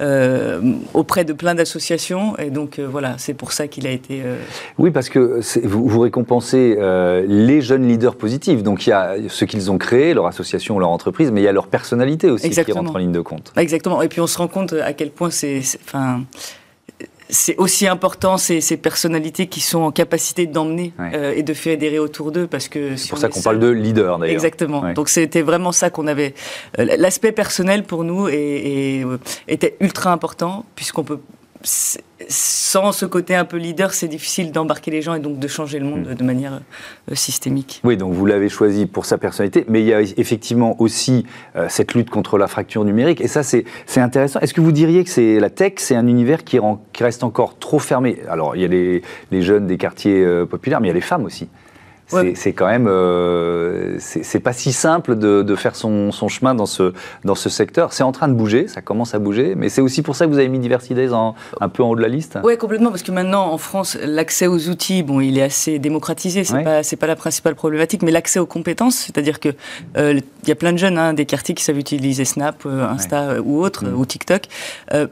euh, 0.00 0.60
auprès 0.94 1.24
de 1.24 1.32
plein 1.32 1.56
d'associations. 1.56 2.38
Et 2.38 2.50
donc 2.50 2.78
voilà, 2.78 3.16
c'est 3.18 3.34
pour 3.34 3.52
ça 3.52 3.66
qu'il 3.66 3.86
a 3.86 3.90
été. 3.90 4.22
Oui, 4.78 4.90
parce 4.90 5.08
que 5.08 5.40
vous, 5.64 5.88
vous, 5.88 6.00
récompensez 6.00 6.78
les 7.26 7.60
jeunes 7.60 7.88
leaders 7.88 8.14
positifs. 8.14 8.62
Donc 8.62 8.86
il 8.86 8.90
y 8.90 8.92
a 8.92 9.16
ce 9.28 9.44
qu'ils 9.44 9.70
ont 9.70 9.78
créé, 9.78 10.14
leur 10.14 10.26
association 10.26 10.76
ou 10.76 10.80
leur 10.80 10.90
entreprise, 10.90 11.32
mais 11.32 11.40
il 11.40 11.44
y 11.44 11.48
a 11.48 11.52
leur 11.52 11.66
personnalité 11.66 12.30
aussi 12.30 12.50
qui 12.50 12.72
rentre 12.72 12.94
en 12.94 12.98
ligne 12.98 13.12
de 13.12 13.20
compte. 13.20 13.52
Exactement. 13.56 14.00
Et 14.02 14.08
puis 14.08 14.20
on 14.20 14.26
se 14.26 14.38
rend 14.38 14.48
compte 14.48 14.72
à 14.72 14.92
quel 14.92 15.10
point 15.10 15.30
c'est, 15.30 15.60
enfin, 15.84 16.22
c'est 17.30 17.56
aussi 17.56 17.86
important 17.86 18.36
ces, 18.38 18.60
ces, 18.60 18.76
personnalités 18.76 19.46
qui 19.46 19.60
sont 19.60 19.80
en 19.80 19.90
capacité 19.90 20.46
d'emmener 20.46 20.92
euh, 20.98 21.32
et 21.34 21.42
de 21.42 21.54
fédérer 21.54 21.98
autour 21.98 22.32
d'eux 22.32 22.46
parce 22.46 22.68
que 22.68 22.96
c'est 22.96 23.08
pour 23.08 23.18
ça 23.18 23.28
qu'on 23.28 23.42
parle 23.42 23.58
de 23.58 23.68
leader 23.68 24.18
d'ailleurs. 24.18 24.34
Exactement. 24.34 24.92
Donc 24.92 25.08
c'était 25.08 25.42
vraiment 25.42 25.72
ça 25.72 25.90
qu'on 25.90 26.06
avait. 26.06 26.34
Euh, 26.78 26.96
l'aspect 26.96 27.32
personnel 27.32 27.84
pour 27.84 28.04
nous 28.04 28.28
et, 28.28 29.02
euh, 29.04 29.18
était 29.46 29.76
ultra 29.80 30.12
important 30.12 30.64
puisqu'on 30.74 31.04
peut 31.04 31.20
sans 31.62 32.92
ce 32.92 33.06
côté 33.06 33.34
un 33.34 33.44
peu 33.44 33.56
leader, 33.56 33.92
c'est 33.92 34.08
difficile 34.08 34.52
d'embarquer 34.52 34.90
les 34.90 35.02
gens 35.02 35.14
et 35.14 35.20
donc 35.20 35.38
de 35.38 35.48
changer 35.48 35.78
le 35.78 35.86
monde 35.86 36.08
hmm. 36.08 36.14
de 36.14 36.24
manière 36.24 36.60
euh, 37.10 37.14
systémique. 37.14 37.80
Oui, 37.84 37.96
donc 37.96 38.12
vous 38.12 38.26
l'avez 38.26 38.48
choisi 38.48 38.86
pour 38.86 39.06
sa 39.06 39.18
personnalité, 39.18 39.64
mais 39.68 39.80
il 39.80 39.86
y 39.86 39.94
a 39.94 40.00
effectivement 40.00 40.80
aussi 40.80 41.26
euh, 41.56 41.66
cette 41.68 41.94
lutte 41.94 42.10
contre 42.10 42.38
la 42.38 42.46
fracture 42.46 42.84
numérique, 42.84 43.20
et 43.20 43.28
ça 43.28 43.42
c'est 43.42 43.64
intéressant. 43.96 44.40
Est-ce 44.40 44.54
que 44.54 44.60
vous 44.60 44.72
diriez 44.72 45.04
que 45.04 45.10
c'est 45.10 45.40
la 45.40 45.50
tech, 45.50 45.74
c'est 45.76 45.96
un 45.96 46.06
univers 46.06 46.44
qui, 46.44 46.58
qui, 46.92 47.04
reste 47.04 47.24
encore 47.24 47.58
trop 47.58 47.78
fermé? 47.78 48.20
Alors 48.28 48.56
il 48.56 48.62
y 48.62 48.64
a 48.64 48.68
les, 48.68 49.02
les 49.30 49.42
jeunes 49.42 49.66
des 49.66 49.76
quartiers 49.76 50.24
euh, 50.24 50.46
populaires, 50.46 50.80
mais 50.80 50.88
il 50.88 50.90
y 50.90 50.92
a 50.92 50.94
les 50.94 51.00
femmes 51.00 51.24
aussi. 51.24 51.48
C'est 52.08 52.52
quand 52.52 52.66
même, 52.66 52.86
euh, 52.88 53.96
c'est 53.98 54.40
pas 54.40 54.52
si 54.52 54.72
simple 54.72 55.16
de, 55.16 55.42
de 55.42 55.56
faire 55.56 55.76
son, 55.76 56.10
son, 56.10 56.28
chemin 56.28 56.54
dans 56.54 56.66
ce, 56.66 56.92
dans 57.24 57.34
ce 57.34 57.48
secteur. 57.48 57.92
C'est 57.92 58.02
en 58.02 58.12
train 58.12 58.28
de 58.28 58.34
bouger, 58.34 58.66
ça 58.66 58.80
commence 58.80 59.14
à 59.14 59.18
bouger, 59.18 59.54
mais 59.56 59.68
c'est 59.68 59.80
aussi 59.80 60.02
pour 60.02 60.16
ça 60.16 60.26
que 60.26 60.30
vous 60.30 60.38
avez 60.38 60.48
mis 60.48 60.58
Diversity 60.58 61.08
en, 61.12 61.34
un 61.60 61.68
peu 61.68 61.82
en 61.82 61.90
haut 61.90 61.96
de 61.96 62.00
la 62.00 62.08
liste. 62.08 62.38
Oui, 62.42 62.56
complètement, 62.56 62.90
parce 62.90 63.02
que 63.02 63.12
maintenant 63.12 63.52
en 63.52 63.58
France, 63.58 63.98
l'accès 64.02 64.46
aux 64.46 64.68
outils, 64.68 65.02
bon, 65.02 65.20
il 65.20 65.38
est 65.38 65.42
assez 65.42 65.78
démocratisé, 65.78 66.44
c'est 66.44 66.64
pas, 66.64 66.82
pas 66.82 67.06
la 67.06 67.16
principale 67.16 67.54
problématique, 67.54 68.02
mais 68.02 68.10
l'accès 68.10 68.38
aux 68.38 68.46
compétences, 68.46 68.96
c'est-à-dire 68.96 69.40
que 69.40 69.50
euh, 69.96 70.18
il 70.42 70.48
y 70.48 70.52
a 70.52 70.56
plein 70.56 70.72
de 70.72 70.78
jeunes 70.78 70.98
hein, 70.98 71.12
des 71.12 71.26
quartiers 71.26 71.54
qui 71.54 71.62
savent 71.62 71.78
utiliser 71.78 72.24
Snap, 72.24 72.62
euh, 72.64 72.88
Insta 72.88 73.40
ou 73.42 73.62
autre, 73.62 73.84
mm. 73.84 73.98
ou 73.98 74.06
TikTok. 74.06 74.44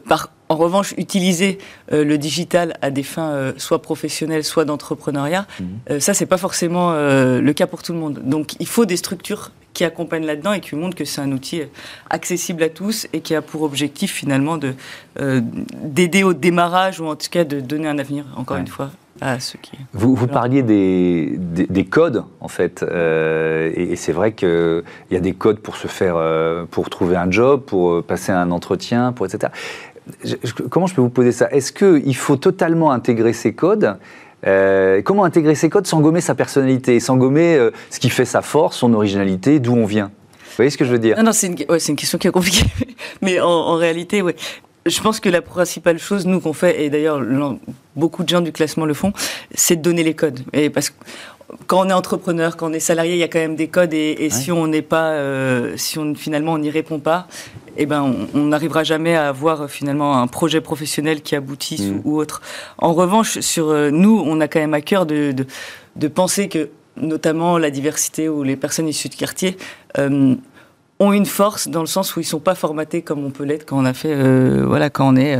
par 0.08 0.30
en 0.48 0.56
revanche, 0.56 0.94
utiliser 0.96 1.58
euh, 1.92 2.04
le 2.04 2.18
digital 2.18 2.76
à 2.82 2.90
des 2.90 3.02
fins 3.02 3.30
euh, 3.30 3.52
soit 3.56 3.82
professionnelles, 3.82 4.44
soit 4.44 4.64
d'entrepreneuriat, 4.64 5.46
mhm. 5.58 5.66
euh, 5.90 6.00
ça, 6.00 6.14
c'est 6.14 6.26
pas 6.26 6.38
forcément 6.38 6.92
le 6.96 7.52
cas 7.52 7.66
pour 7.66 7.82
tout 7.82 7.92
le 7.92 7.98
monde. 7.98 8.20
Donc, 8.24 8.54
il 8.60 8.66
faut 8.66 8.84
des 8.84 8.96
structures 8.96 9.50
qui 9.72 9.84
accompagnent 9.84 10.24
là-dedans 10.24 10.52
et 10.52 10.60
qui 10.60 10.74
montrent 10.74 10.96
que 10.96 11.04
c'est 11.04 11.20
un 11.20 11.32
outil 11.32 11.62
accessible 12.08 12.62
à 12.62 12.68
tous 12.68 13.06
et 13.12 13.20
qui 13.20 13.34
a 13.34 13.42
pour 13.42 13.62
objectif 13.62 14.12
finalement 14.12 14.56
de 14.56 14.74
d'aider 15.82 16.22
au 16.22 16.32
démarrage 16.32 17.00
ou 17.00 17.06
en 17.06 17.16
tout 17.16 17.28
cas 17.30 17.44
de 17.44 17.60
donner 17.60 17.88
un 17.88 17.98
avenir, 17.98 18.24
encore 18.36 18.56
une 18.56 18.66
fois, 18.66 18.90
à 19.20 19.38
ceux 19.38 19.58
qui. 19.60 19.72
Vous, 19.92 20.14
vous 20.14 20.26
parliez 20.26 20.62
des, 20.62 21.34
des, 21.38 21.84
codes, 21.84 22.24
en 22.40 22.48
fait, 22.48 22.82
et, 22.82 23.92
et 23.92 23.96
c'est 23.96 24.12
vrai 24.12 24.32
qu'il 24.32 24.82
y 25.10 25.16
a 25.16 25.20
des 25.20 25.34
codes 25.34 25.58
pour 25.58 25.76
se 25.76 25.88
faire, 25.88 26.16
pour 26.70 26.88
trouver 26.88 27.16
un 27.16 27.30
job, 27.30 27.62
pour 27.62 28.02
passer 28.02 28.32
un 28.32 28.50
entretien, 28.50 29.12
pour 29.12 29.26
etc 29.26 29.52
comment 30.70 30.86
je 30.86 30.94
peux 30.94 31.00
vous 31.00 31.10
poser 31.10 31.32
ça? 31.32 31.48
Est-ce 31.50 31.72
qu'il 31.72 32.16
faut 32.16 32.36
totalement 32.36 32.92
intégrer 32.92 33.32
ces 33.32 33.52
codes? 33.52 33.96
Euh, 34.46 35.02
comment 35.02 35.24
intégrer 35.24 35.54
ces 35.54 35.68
codes 35.68 35.86
sans 35.86 36.00
gommer 36.00 36.20
sa 36.20 36.34
personnalité, 36.34 37.00
sans 37.00 37.16
gommer 37.16 37.56
euh, 37.56 37.70
ce 37.90 37.98
qui 37.98 38.10
fait 38.10 38.24
sa 38.24 38.42
force, 38.42 38.76
son 38.76 38.92
originalité, 38.94 39.58
d'où 39.58 39.74
on 39.74 39.86
vient? 39.86 40.06
Vous 40.06 40.56
voyez 40.56 40.70
ce 40.70 40.78
que 40.78 40.84
je 40.84 40.92
veux 40.92 40.98
dire? 40.98 41.22
Non, 41.22 41.32
c'est 41.32 41.48
une, 41.48 41.96
question 41.96 42.18
qui 42.18 42.28
est 42.28 42.30
compliquée. 42.30 42.66
Mais 43.22 43.40
en, 43.40 43.74
réalité, 43.74 44.22
oui. 44.22 44.32
Je 44.84 45.00
pense 45.00 45.18
que 45.18 45.28
la 45.28 45.42
principale 45.42 45.98
chose, 45.98 46.26
nous, 46.26 46.40
qu'on 46.40 46.52
fait, 46.52 46.84
et 46.84 46.90
d'ailleurs 46.90 47.20
beaucoup 47.96 48.22
de 48.22 48.28
gens 48.28 48.40
du 48.40 48.52
classement 48.52 48.84
le 48.84 48.94
font, 48.94 49.12
c'est 49.52 49.76
de 49.76 49.82
donner 49.82 50.04
les 50.04 50.14
codes. 50.14 50.40
Et 50.52 50.70
parce 50.70 50.90
que 50.90 50.94
quand 51.66 51.86
on 51.86 51.88
est 51.88 51.92
entrepreneur, 51.92 52.56
quand 52.56 52.70
on 52.70 52.72
est 52.72 52.80
salarié, 52.80 53.14
il 53.14 53.18
y 53.18 53.22
a 53.22 53.28
quand 53.28 53.38
même 53.38 53.56
des 53.56 53.68
codes 53.68 53.94
et, 53.94 54.28
si 54.30 54.50
on 54.50 54.66
n'est 54.66 54.82
pas, 54.82 55.10
euh, 55.10 55.76
si 55.76 55.98
on 55.98 56.14
finalement 56.14 56.52
on 56.52 56.58
n'y 56.58 56.70
répond 56.70 56.98
pas, 56.98 57.28
eh 57.76 57.86
ben 57.86 58.14
on 58.34 58.46
n'arrivera 58.46 58.84
jamais 58.84 59.14
à 59.14 59.28
avoir 59.28 59.68
finalement 59.70 60.18
un 60.18 60.26
projet 60.26 60.60
professionnel 60.60 61.22
qui 61.22 61.36
aboutisse 61.36 61.82
mm. 61.82 62.00
ou, 62.04 62.18
autre. 62.18 62.42
En 62.78 62.94
revanche, 62.94 63.40
sur 63.40 63.68
euh, 63.68 63.90
nous, 63.90 64.22
on 64.24 64.40
a 64.40 64.48
quand 64.48 64.60
même 64.60 64.74
à 64.74 64.80
cœur 64.80 65.06
de, 65.06 65.32
de, 65.32 65.46
de, 65.96 66.08
penser 66.08 66.48
que 66.48 66.70
notamment 66.96 67.58
la 67.58 67.70
diversité 67.70 68.28
ou 68.28 68.42
les 68.42 68.56
personnes 68.56 68.88
issues 68.88 69.08
de 69.08 69.14
quartier 69.14 69.56
euh, 69.98 70.34
ont 70.98 71.12
une 71.12 71.26
force 71.26 71.68
dans 71.68 71.80
le 71.80 71.86
sens 71.86 72.16
où 72.16 72.20
ils 72.20 72.24
sont 72.24 72.40
pas 72.40 72.54
formatés 72.54 73.02
comme 73.02 73.24
on 73.24 73.30
peut 73.30 73.44
l'être 73.44 73.66
quand 73.66 73.78
on 73.78 73.84
a 73.84 73.92
fait 73.92 74.14
euh, 74.14 74.64
voilà 74.66 74.88
quand 74.88 75.12
on 75.12 75.16
est 75.16 75.38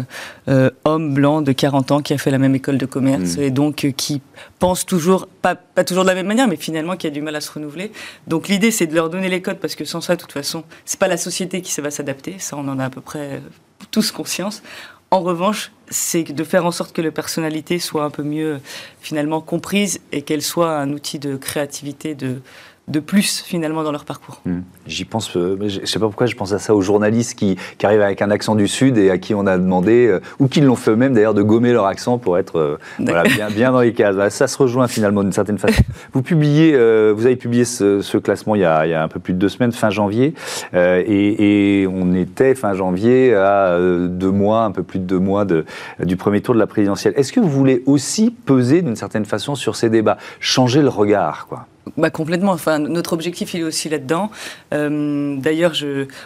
euh, 0.49 0.71
homme 0.85 1.15
blanc 1.15 1.41
de 1.41 1.53
40 1.53 1.93
ans 1.93 2.03
qui 2.03 2.13
a 2.13 2.19
fait 2.19 2.31
la 2.31 2.39
même 2.39 2.55
école 2.55 2.77
de 2.77 2.85
commerce 2.85 3.37
mmh. 3.37 3.43
et 3.43 3.51
donc 3.51 3.85
euh, 3.85 3.91
qui 3.91 4.21
pense 4.59 4.85
toujours 4.85 5.27
pas 5.27 5.55
pas 5.55 5.85
toujours 5.85 6.05
de 6.05 6.09
la 6.09 6.15
même 6.15 6.27
manière 6.27 6.47
mais 6.47 6.57
finalement 6.57 6.97
qui 6.97 7.07
a 7.07 7.11
du 7.11 7.23
mal 7.23 7.35
à 7.37 7.41
se 7.41 7.51
renouveler. 7.51 7.91
Donc 8.27 8.49
l'idée 8.49 8.71
c'est 8.71 8.87
de 8.87 8.95
leur 8.95 9.09
donner 9.09 9.29
les 9.29 9.41
codes 9.41 9.59
parce 9.59 9.75
que 9.75 9.85
sans 9.85 10.01
ça 10.01 10.17
de 10.17 10.21
toute 10.21 10.33
façon, 10.33 10.65
c'est 10.85 11.01
pas 11.01 11.09
la 11.09 11.17
société 11.17 11.63
qui 11.63 11.81
va 11.81 11.91
s'adapter, 11.91 12.37
ça 12.39 12.57
on 12.57 12.69
en 12.69 12.79
a 12.79 12.85
à 12.85 12.91
peu 12.91 13.01
près 13.01 13.41
tous 13.91 14.11
conscience. 14.13 14.63
En 15.13 15.21
revanche, 15.21 15.71
c'est 15.89 16.25
de 16.25 16.45
faire 16.45 16.67
en 16.67 16.73
sorte 16.73 16.93
que 16.93 17.01
la 17.01 17.13
personnalité 17.13 17.79
soit 17.79 18.03
un 18.03 18.11
peu 18.11 18.25
mieux 18.25 18.61
finalement 19.01 19.41
comprise 19.41 20.01
et 20.11 20.23
qu'elle 20.23 20.43
soit 20.43 20.77
un 20.77 20.93
outil 20.93 21.21
de 21.21 21.37
créativité, 21.37 22.17
de 22.17 22.41
de 22.89 23.01
plus 23.01 23.43
finalement 23.45 23.83
dans 23.83 23.91
leur 23.91 24.05
parcours. 24.05 24.41
Hmm. 24.47 24.61
J'y 24.87 25.05
pense, 25.05 25.37
euh, 25.37 25.59
je 25.67 25.81
ne 25.81 25.87
sais 25.87 25.99
pas 25.99 26.07
pourquoi 26.07 26.27
je 26.27 26.37
pense 26.37 26.53
à 26.53 26.61
ça 26.61 26.73
aux 26.73 26.83
journalistes 26.83 27.37
qui, 27.37 27.57
qui, 27.79 27.87
arrivent 27.87 28.03
avec 28.03 28.23
un 28.23 28.31
accent 28.31 28.55
du 28.55 28.69
Sud 28.69 28.97
et 28.97 29.11
à 29.11 29.19
qui 29.19 29.35
on 29.35 29.47
a 29.47 29.59
demandé, 29.59 30.07
euh, 30.07 30.21
ou 30.39 30.47
qui 30.47 30.61
l'ont 30.61 30.77
fait 30.77 30.93
eux-mêmes 30.93 31.13
d'ailleurs, 31.13 31.35
de 31.35 31.43
gommer 31.43 31.73
leur 31.73 31.87
accent 31.87 32.19
pour 32.19 32.39
être 32.39 32.57
euh, 32.57 32.79
voilà, 33.01 33.25
bien, 33.25 33.51
bien, 33.51 33.73
dans 33.73 33.81
les 33.81 33.93
cases. 33.93 34.35
Ça 34.35 34.47
se 34.47 34.57
rejoint 34.57 34.87
finalement 34.87 35.25
d'une 35.25 35.33
certaine 35.33 35.59
façon. 35.59 35.83
Vous, 36.13 36.23
publiez, 36.23 36.73
vous 37.13 37.27
avez 37.27 37.37
publié 37.37 37.65
ce, 37.65 38.17
classement 38.19 38.55
il 38.55 38.63
y, 38.63 38.65
a, 38.65 38.87
il 38.87 38.91
y, 38.91 38.95
a, 38.95 39.03
un 39.03 39.09
peu 39.09 39.21
plus 39.21 39.35
de 39.35 39.39
deux 39.39 39.49
semaines, 39.49 39.73
fin 39.73 39.91
janvier, 39.91 40.35
et, 40.75 41.83
et, 41.83 41.87
on 41.87 42.15
était 42.15 42.55
fin 42.55 42.73
janvier 42.75 43.35
à 43.35 43.79
deux 43.79 44.31
mois, 44.31 44.65
un 44.65 44.71
peu 44.71 44.83
plus 44.83 44.99
de 44.99 45.05
deux 45.05 45.19
mois 45.19 45.45
de, 45.45 45.65
du 46.01 46.17
premier 46.17 46.41
tour 46.41 46.55
de 46.55 46.61
la 46.61 46.67
présidentielle. 46.67 47.13
Est-ce 47.17 47.33
que 47.33 47.41
vous 47.41 47.51
voulez 47.51 47.83
aussi 47.87 48.31
peser 48.31 48.83
d'une 48.83 48.97
certaine 48.97 49.25
façon 49.25 49.55
sur 49.55 49.77
ces 49.77 49.91
débats, 49.91 50.17
changer 50.41 50.81
le 50.81 50.89
regard 50.89 51.47
quoi 51.49 51.67
bah, 51.97 52.11
complètement. 52.11 52.53
Enfin, 52.53 52.79
notre 52.79 53.13
objectif, 53.13 53.55
il 53.55 53.61
est 53.61 53.65
aussi 53.65 53.89
là-dedans. 53.89 54.31
Euh, 54.75 55.37
d'ailleurs, 55.37 55.75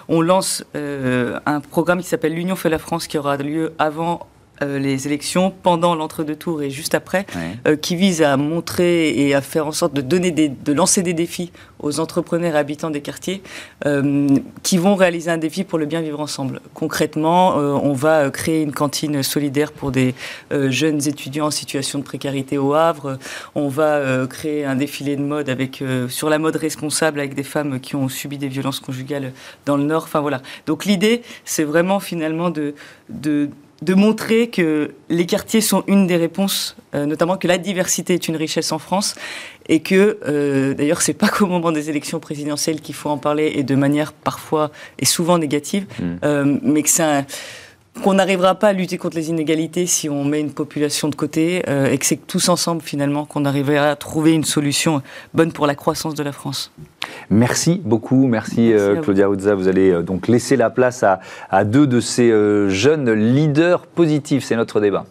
on 0.09 0.21
lance 0.21 0.65
euh, 0.75 1.39
un 1.47 1.61
programme 1.61 2.01
qui 2.01 2.09
s'appelle 2.09 2.35
L'Union 2.35 2.57
fait 2.57 2.71
la 2.71 2.79
France, 2.79 3.07
qui 3.07 3.19
aura 3.19 3.37
lieu 3.37 3.73
avant 3.79 4.27
euh, 4.63 4.79
les 4.79 5.07
élections, 5.07 5.53
pendant 5.63 5.95
l'entre-deux 5.95 6.37
tours 6.37 6.63
et 6.63 6.71
juste 6.71 6.95
après, 6.95 7.27
euh, 7.67 7.77
qui 7.77 7.97
vise 7.97 8.21
à 8.21 8.37
montrer 8.37 9.09
et 9.09 9.35
à 9.35 9.41
faire 9.41 9.67
en 9.67 9.73
sorte 9.73 9.95
de, 9.95 10.03
donner 10.03 10.33
des, 10.33 10.49
de 10.51 10.73
lancer 10.73 11.03
des 11.03 11.15
défis 11.15 11.51
aux 11.79 11.99
entrepreneurs 11.99 12.55
et 12.55 12.59
habitants 12.59 12.91
des 12.91 13.01
quartiers 13.01 13.43
euh, 13.87 14.29
qui 14.63 14.77
vont 14.77 14.97
réaliser 14.97 15.31
un 15.31 15.39
défi 15.39 15.65
pour 15.65 15.79
le 15.79 15.87
bien 15.87 16.03
vivre 16.03 16.21
ensemble. 16.21 16.61
Concrètement, 16.75 17.57
on 17.57 17.95
va 17.95 18.29
créer 18.31 18.63
une 18.63 18.73
cantine 18.73 19.23
solidaire 19.23 19.73
pour 19.73 19.93
des 19.93 20.15
jeunes 20.51 21.09
étudiants 21.09 21.47
en 21.47 21.51
situation 21.51 21.99
de 21.99 22.05
précarité 22.05 22.59
au 22.59 22.75
Havre. 22.75 23.19
On 23.55 23.69
va 23.69 24.27
créer 24.29 24.65
un 24.65 24.77
défilé 24.77 25.17
de 25.17 25.23
mode 25.23 25.49
avec, 25.49 25.83
sur 26.09 26.29
la 26.29 26.39
mode 26.39 26.57
responsable 26.57 27.21
avec 27.21 27.35
des 27.35 27.43
femmes 27.43 27.81
qui 27.81 27.97
ont 27.97 28.09
subi 28.09 28.37
des 28.37 28.49
violences 28.49 28.81
conjugales 28.81 29.33
dans 29.65 29.77
le 29.77 29.85
Nord. 29.85 30.05
Enfin 30.05 30.21
voilà. 30.21 30.43
Donc 30.67 30.85
l'idée, 30.85 31.23
c'est 31.45 31.65
vraiment 31.65 32.01
finalement 32.01 32.51
de, 32.51 32.75
de 33.09 33.49
de 33.83 33.95
montrer 33.95 34.49
que 34.49 34.93
les 35.09 35.27
quartiers 35.27 35.61
sont 35.61 35.85
une 35.87 36.07
des 36.07 36.17
réponses, 36.17 36.77
euh, 36.95 37.07
notamment 37.07 37.37
que 37.37 37.49
la 37.49 37.59
diversité 37.59 38.15
est 38.15 38.29
une 38.29 38.37
richesse 38.37 38.73
en 38.73 38.79
France, 38.79 39.15
et 39.69 39.81
que 39.81 40.19
euh, 40.27 40.75
d'ailleurs 40.75 41.01
c'est 41.01 41.15
pas 41.15 41.29
qu'au 41.29 41.47
moment 41.47 41.73
des 41.73 41.89
élections 41.89 42.21
présidentielles 42.21 42.81
qu'il 42.81 42.95
faut 42.95 43.09
en 43.09 43.19
parler 43.19 43.53
et 43.55 43.63
de 43.63 43.75
manière 43.75 44.13
parfois 44.13 44.71
et 44.99 45.07
souvent 45.07 45.39
négative, 45.39 45.87
mmh. 45.99 46.05
euh, 46.25 46.59
mais 46.63 46.83
que 46.83 46.89
c'est 46.89 47.03
un 47.03 47.25
qu'on 48.03 48.15
n'arrivera 48.15 48.55
pas 48.55 48.69
à 48.69 48.73
lutter 48.73 48.99
contre 48.99 49.17
les 49.17 49.29
inégalités 49.31 49.87
si 49.87 50.09
on 50.09 50.25
met 50.25 50.41
une 50.41 50.53
population 50.53 51.09
de 51.09 51.15
côté 51.15 51.63
euh, 51.69 51.91
et 51.91 51.99
que 51.99 52.07
c'est 52.07 52.17
tous 52.27 52.49
ensemble 52.49 52.83
finalement 52.83 53.25
qu'on 53.25 53.45
arrivera 53.45 53.91
à 53.91 53.97
trouver 53.97 54.33
une 54.33 54.45
solution 54.45 55.03
bonne 55.35 55.53
pour 55.53 55.67
la 55.67 55.75
croissance 55.75 56.15
de 56.15 56.23
la 56.23 56.33
France. 56.33 56.73
Merci 57.29 57.81
beaucoup, 57.85 58.27
merci, 58.27 58.73
euh, 58.73 59.01
Claudia 59.01 59.27
Ruzza. 59.27 59.55
Vous 59.55 59.69
allez 59.69 59.91
euh, 59.91 60.03
donc 60.03 60.29
laisser 60.29 60.57
la 60.57 60.71
place 60.71 61.03
à, 61.03 61.21
à 61.51 61.65
deux 61.65 61.87
de 61.87 62.01
ces 62.01 62.31
jeunes 62.69 63.13
leaders 63.13 63.87
positifs. 63.87 64.45
C'est 64.45 64.57
notre 64.57 64.81
débat. 64.81 65.05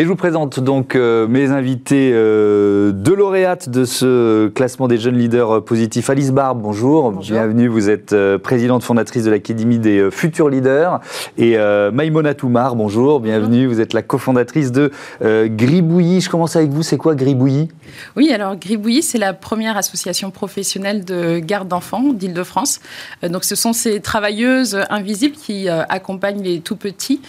Et 0.00 0.04
je 0.04 0.08
vous 0.08 0.16
présente 0.16 0.60
donc 0.60 0.96
euh, 0.96 1.28
mes 1.28 1.50
invités 1.50 2.12
euh, 2.14 2.90
de 2.90 3.12
lauréates 3.12 3.68
de 3.68 3.84
ce 3.84 4.48
classement 4.48 4.88
des 4.88 4.96
jeunes 4.96 5.18
leaders 5.18 5.56
euh, 5.56 5.60
positifs. 5.60 6.08
Alice 6.08 6.32
Barbe, 6.32 6.62
bonjour. 6.62 7.12
Bienvenue. 7.12 7.68
Vous 7.68 7.90
êtes 7.90 8.16
présidente 8.38 8.82
fondatrice 8.82 9.24
de 9.24 9.30
l'Académie 9.30 9.78
des 9.78 10.10
futurs 10.10 10.48
leaders. 10.48 11.00
Et 11.36 11.58
Maïmona 11.92 12.32
Toumar, 12.32 12.76
bonjour. 12.76 13.20
Bienvenue. 13.20 13.66
Vous 13.66 13.78
êtes 13.78 13.92
la 13.92 14.00
cofondatrice 14.00 14.72
de 14.72 14.90
Gribouillis. 15.20 16.22
Je 16.22 16.30
commence 16.30 16.56
avec 16.56 16.70
vous. 16.70 16.82
C'est 16.82 16.96
quoi 16.96 17.14
Gribouillis? 17.14 17.68
Oui, 18.16 18.32
alors 18.32 18.56
Gribouillis, 18.56 19.02
c'est 19.02 19.18
la 19.18 19.34
première 19.34 19.76
association 19.76 20.30
professionnelle 20.30 21.04
de 21.04 21.40
garde 21.40 21.68
d'enfants 21.68 22.14
d'Île-de-France. 22.14 22.80
donc 23.28 23.44
ce 23.44 23.54
sont 23.54 23.74
ces 23.74 24.00
travailleuses 24.00 24.80
invisibles 24.88 25.36
qui 25.36 25.68
accompagnent 25.68 26.42
les 26.42 26.60
tout 26.60 26.76
petits, 26.76 27.20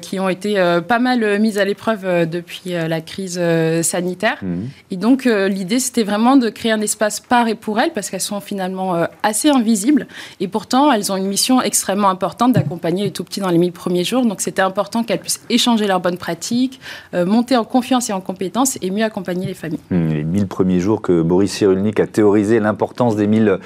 qui 0.00 0.18
ont 0.18 0.30
été 0.30 0.54
pas 0.88 0.98
mal 0.98 1.38
mises 1.38 1.58
à 1.58 1.66
l'épreuve 1.66 1.97
euh, 2.04 2.26
depuis 2.26 2.74
euh, 2.74 2.88
la 2.88 3.00
crise 3.00 3.38
euh, 3.40 3.82
sanitaire. 3.82 4.38
Mhm. 4.42 4.68
Et 4.90 4.96
donc, 4.96 5.24
l'idée, 5.24 5.78
c'était 5.78 6.02
vraiment 6.02 6.36
de 6.36 6.48
créer 6.48 6.72
un 6.72 6.80
espace 6.80 7.20
par 7.20 7.48
et 7.48 7.54
pour 7.54 7.80
elles, 7.80 7.92
parce 7.92 8.10
qu'elles 8.10 8.20
sont 8.20 8.40
finalement 8.40 9.06
assez 9.22 9.50
invisibles. 9.50 10.06
Et 10.40 10.48
pourtant, 10.48 10.92
elles 10.92 11.12
ont 11.12 11.16
une 11.16 11.26
mission 11.26 11.60
extrêmement 11.60 12.08
importante 12.08 12.52
d'accompagner 12.52 13.04
les 13.04 13.10
tout 13.10 13.24
petits 13.24 13.40
dans 13.40 13.50
les 13.50 13.58
1000 13.58 13.72
premiers 13.72 14.04
jours. 14.04 14.24
Donc, 14.24 14.40
c'était 14.40 14.62
important 14.62 15.04
qu'elles 15.04 15.20
puissent 15.20 15.42
échanger 15.50 15.86
leurs 15.86 16.00
bonnes 16.00 16.16
pratiques, 16.16 16.80
monter 17.12 17.56
en 17.56 17.64
confiance 17.64 18.08
et 18.10 18.12
en 18.12 18.20
compétences 18.20 18.78
et 18.80 18.90
mieux 18.90 19.04
accompagner 19.04 19.46
les 19.46 19.54
familles. 19.54 19.80
Hmm, 19.90 20.08
les 20.08 20.24
1000 20.24 20.46
premiers 20.46 20.80
jours 20.80 21.02
que 21.02 21.22
Boris 21.22 21.52
Cyrulnik 21.52 22.00
a 22.00 22.06
théorisé 22.06 22.60
l'importance 22.60 23.16
des 23.16 23.26
1000 23.26 23.58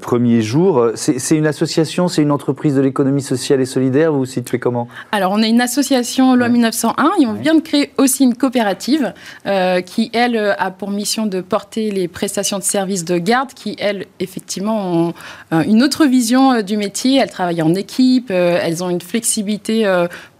premiers 0.00 0.42
jours. 0.42 0.90
C'est 0.94 1.36
une 1.36 1.46
association, 1.46 2.08
c'est 2.08 2.22
une 2.22 2.32
entreprise 2.32 2.74
de 2.74 2.80
l'économie 2.80 3.22
sociale 3.22 3.60
et 3.60 3.66
solidaire. 3.66 4.12
Vous 4.12 4.20
vous 4.20 4.26
situez 4.26 4.58
comment? 4.58 4.88
Alors, 5.12 5.32
on 5.32 5.42
est 5.42 5.48
une 5.48 5.60
association 5.60 6.34
loi 6.34 6.48
1901 6.48 7.10
et 7.20 7.26
on 7.26 7.34
vient 7.34 7.49
de 7.54 7.60
créer 7.60 7.92
aussi 7.98 8.24
une 8.24 8.34
coopérative 8.34 9.12
euh, 9.46 9.80
qui, 9.80 10.10
elle, 10.12 10.54
a 10.58 10.70
pour 10.70 10.90
mission 10.90 11.26
de 11.26 11.40
porter 11.40 11.90
les 11.90 12.08
prestations 12.08 12.58
de 12.58 12.64
services 12.64 13.04
de 13.04 13.18
garde 13.18 13.52
qui, 13.54 13.76
elles, 13.78 14.06
effectivement, 14.18 14.92
ont 14.92 15.14
euh, 15.52 15.62
une 15.62 15.82
autre 15.82 16.06
vision 16.06 16.52
euh, 16.52 16.62
du 16.62 16.76
métier. 16.76 17.16
Elles 17.16 17.30
travaillent 17.30 17.62
en 17.62 17.74
équipe, 17.74 18.30
elles 18.30 18.82
ont 18.82 18.90
une 18.90 19.00
flexibilité 19.00 19.86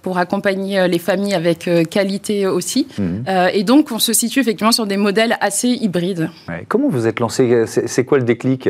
pour 0.02 0.18
accompagner 0.18 0.78
euh, 0.78 0.86
les 0.86 0.98
familles 0.98 1.34
avec 1.34 1.68
euh, 1.68 1.84
qualité 1.84 2.46
aussi. 2.46 2.86
Mhm. 2.98 3.24
Euh, 3.28 3.48
et 3.52 3.64
donc, 3.64 3.92
on 3.92 3.98
se 3.98 4.12
situe 4.12 4.40
effectivement 4.40 4.72
sur 4.72 4.86
des 4.86 4.96
modèles 4.96 5.36
assez 5.40 5.68
hybrides. 5.68 6.30
Comment 6.68 6.88
vous 6.88 7.06
êtes 7.06 7.20
lancé 7.20 7.64
C'est 7.66 8.04
quoi 8.04 8.18
le 8.18 8.24
déclic? 8.24 8.68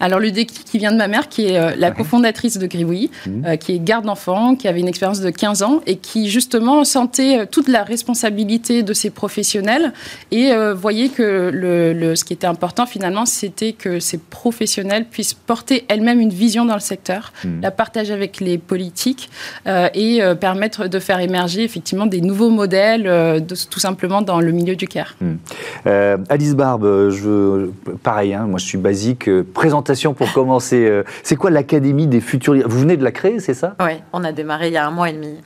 Alors, 0.00 0.18
le 0.18 0.30
déclic 0.30 0.64
qui 0.64 0.78
vient 0.78 0.92
de 0.92 0.96
ma 0.96 1.08
mère, 1.08 1.28
qui 1.28 1.46
est 1.46 1.76
la 1.76 1.90
cofondatrice 1.90 2.58
de 2.58 2.66
Gribouillis, 2.66 3.10
mhm. 3.26 3.58
qui 3.58 3.74
est 3.74 3.78
garde 3.78 4.04
d'enfants, 4.04 4.54
qui 4.54 4.68
avait 4.68 4.80
une 4.80 4.88
expérience 4.88 5.20
de 5.20 5.30
15 5.30 5.62
ans 5.62 5.80
et 5.86 5.96
qui, 5.96 6.28
justement, 6.28 6.84
sentait 6.84 7.46
toute 7.46 7.68
la 7.68 7.82
responsabilité 7.82 8.82
de 8.82 8.92
ses 8.92 9.10
professionnels 9.10 9.92
et 10.30 10.52
voyait 10.74 11.08
que 11.08 11.50
le, 11.52 12.14
ce 12.14 12.24
qui 12.24 12.32
était 12.32 12.46
important, 12.46 12.86
finalement, 12.86 13.26
c'était 13.26 13.72
que 13.72 14.00
ces 14.00 14.18
professionnels 14.18 15.06
puissent 15.06 15.34
porter 15.34 15.84
elles-mêmes 15.88 16.20
une 16.20 16.30
vision 16.30 16.64
dans 16.64 16.74
le 16.74 16.80
secteur, 16.80 17.32
mhm. 17.44 17.60
la 17.62 17.70
partager 17.70 18.12
avec 18.12 18.40
les 18.40 18.58
politiques 18.58 19.30
et 19.66 20.20
permettre 20.40 20.61
de 20.68 20.98
faire 20.98 21.20
émerger 21.20 21.64
effectivement 21.64 22.06
des 22.06 22.20
nouveaux 22.20 22.50
modèles, 22.50 23.06
euh, 23.06 23.40
tout 23.40 23.80
simplement 23.80 24.22
dans 24.22 24.40
le 24.40 24.52
milieu 24.52 24.76
du 24.76 24.86
CARE. 24.86 25.14
Hmm. 25.20 25.34
Euh, 25.86 26.16
Alice 26.28 26.54
Barbe, 26.54 27.10
je, 27.10 27.70
pareil, 28.02 28.34
hein, 28.34 28.46
moi 28.46 28.58
je 28.58 28.66
suis 28.66 28.78
basique. 28.78 29.28
Euh, 29.28 29.42
présentation 29.42 30.14
pour 30.14 30.32
commencer. 30.32 31.02
c'est 31.22 31.36
quoi 31.36 31.50
l'Académie 31.50 32.06
des 32.06 32.20
futurs 32.20 32.54
Vous 32.66 32.80
venez 32.80 32.96
de 32.96 33.04
la 33.04 33.12
créer, 33.12 33.40
c'est 33.40 33.54
ça? 33.54 33.74
Oui, 33.80 33.92
on 34.12 34.24
a 34.24 34.32
démarré 34.32 34.68
il 34.68 34.74
y 34.74 34.76
a 34.76 34.86
un 34.86 34.90
mois 34.90 35.10
et 35.10 35.12
demi. 35.12 35.36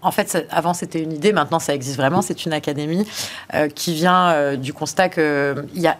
en 0.00 0.10
fait, 0.10 0.46
avant 0.50 0.74
c'était 0.74 1.02
une 1.02 1.12
idée, 1.12 1.32
maintenant 1.32 1.58
ça 1.58 1.74
existe 1.74 1.96
vraiment. 1.96 2.22
C'est 2.22 2.46
une 2.46 2.52
académie 2.52 3.06
qui 3.74 3.94
vient 3.94 4.56
du 4.56 4.72
constat 4.72 5.08
qu'il 5.08 5.64
y 5.74 5.86
a 5.86 5.96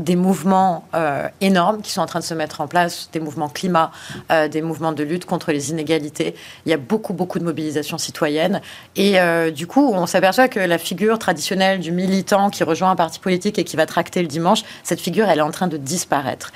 des 0.00 0.16
mouvements 0.16 0.84
euh, 0.94 1.28
énormes 1.40 1.82
qui 1.82 1.92
sont 1.92 2.00
en 2.00 2.06
train 2.06 2.20
de 2.20 2.24
se 2.24 2.34
mettre 2.34 2.60
en 2.60 2.66
place, 2.66 3.10
des 3.12 3.20
mouvements 3.20 3.48
climat, 3.48 3.92
euh, 4.30 4.48
des 4.48 4.62
mouvements 4.62 4.92
de 4.92 5.02
lutte 5.02 5.26
contre 5.26 5.52
les 5.52 5.70
inégalités. 5.70 6.34
Il 6.66 6.70
y 6.70 6.72
a 6.72 6.76
beaucoup, 6.76 7.12
beaucoup 7.12 7.38
de 7.38 7.44
mobilisation 7.44 7.98
citoyenne. 7.98 8.60
Et 8.96 9.20
euh, 9.20 9.50
du 9.50 9.66
coup, 9.66 9.92
on 9.92 10.06
s'aperçoit 10.06 10.48
que 10.48 10.60
la 10.60 10.78
figure 10.78 11.18
traditionnelle 11.18 11.80
du 11.80 11.92
militant 11.92 12.50
qui 12.50 12.64
rejoint 12.64 12.90
un 12.90 12.96
parti 12.96 13.20
politique 13.20 13.58
et 13.58 13.64
qui 13.64 13.76
va 13.76 13.86
tracter 13.86 14.22
le 14.22 14.28
dimanche, 14.28 14.62
cette 14.82 15.00
figure, 15.00 15.28
elle 15.28 15.38
est 15.38 15.42
en 15.42 15.50
train 15.50 15.68
de 15.68 15.76
disparaître 15.76 16.52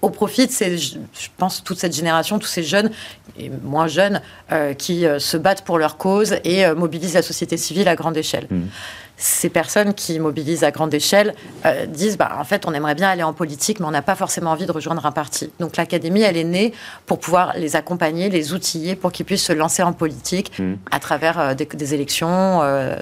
au 0.00 0.10
profit 0.10 0.46
de 0.46 0.52
ces, 0.52 0.76
je 0.76 0.98
pense, 1.38 1.64
toute 1.64 1.78
cette 1.78 1.94
génération, 1.94 2.38
tous 2.38 2.46
ces 2.46 2.62
jeunes 2.62 2.90
et 3.38 3.50
moins 3.62 3.86
jeunes 3.86 4.20
qui 4.76 5.06
se 5.18 5.36
battent 5.38 5.62
pour 5.62 5.78
leur 5.78 5.96
cause 5.96 6.36
et 6.44 6.70
mobilisent 6.74 7.14
la 7.14 7.22
société 7.22 7.56
civile 7.56 7.88
à 7.88 7.96
grande 7.96 8.14
échelle. 8.14 8.46
Mmh 8.50 8.64
ces 9.16 9.48
personnes 9.48 9.94
qui 9.94 10.18
mobilisent 10.18 10.64
à 10.64 10.70
grande 10.70 10.92
échelle 10.92 11.34
euh, 11.66 11.86
disent 11.86 12.18
bah, 12.18 12.32
en 12.38 12.44
fait, 12.44 12.66
on 12.66 12.74
aimerait 12.74 12.94
bien 12.94 13.08
aller 13.08 13.22
en 13.22 13.32
politique, 13.32 13.80
mais 13.80 13.86
on 13.86 13.92
n'a 13.92 14.02
pas 14.02 14.16
forcément 14.16 14.50
envie 14.50 14.66
de 14.66 14.72
rejoindre 14.72 15.06
un 15.06 15.12
parti. 15.12 15.50
Donc 15.60 15.76
l'académie, 15.76 16.22
elle 16.22 16.36
est 16.36 16.44
née 16.44 16.72
pour 17.06 17.20
pouvoir 17.20 17.54
les 17.56 17.76
accompagner, 17.76 18.28
les 18.28 18.52
outiller 18.52 18.96
pour 18.96 19.12
qu'ils 19.12 19.26
puissent 19.26 19.44
se 19.44 19.52
lancer 19.52 19.82
en 19.82 19.92
politique 19.92 20.58
mmh. 20.58 20.72
à 20.90 20.98
travers 20.98 21.38
euh, 21.38 21.54
des, 21.54 21.94
élections 21.94 22.60
euh, 22.62 22.94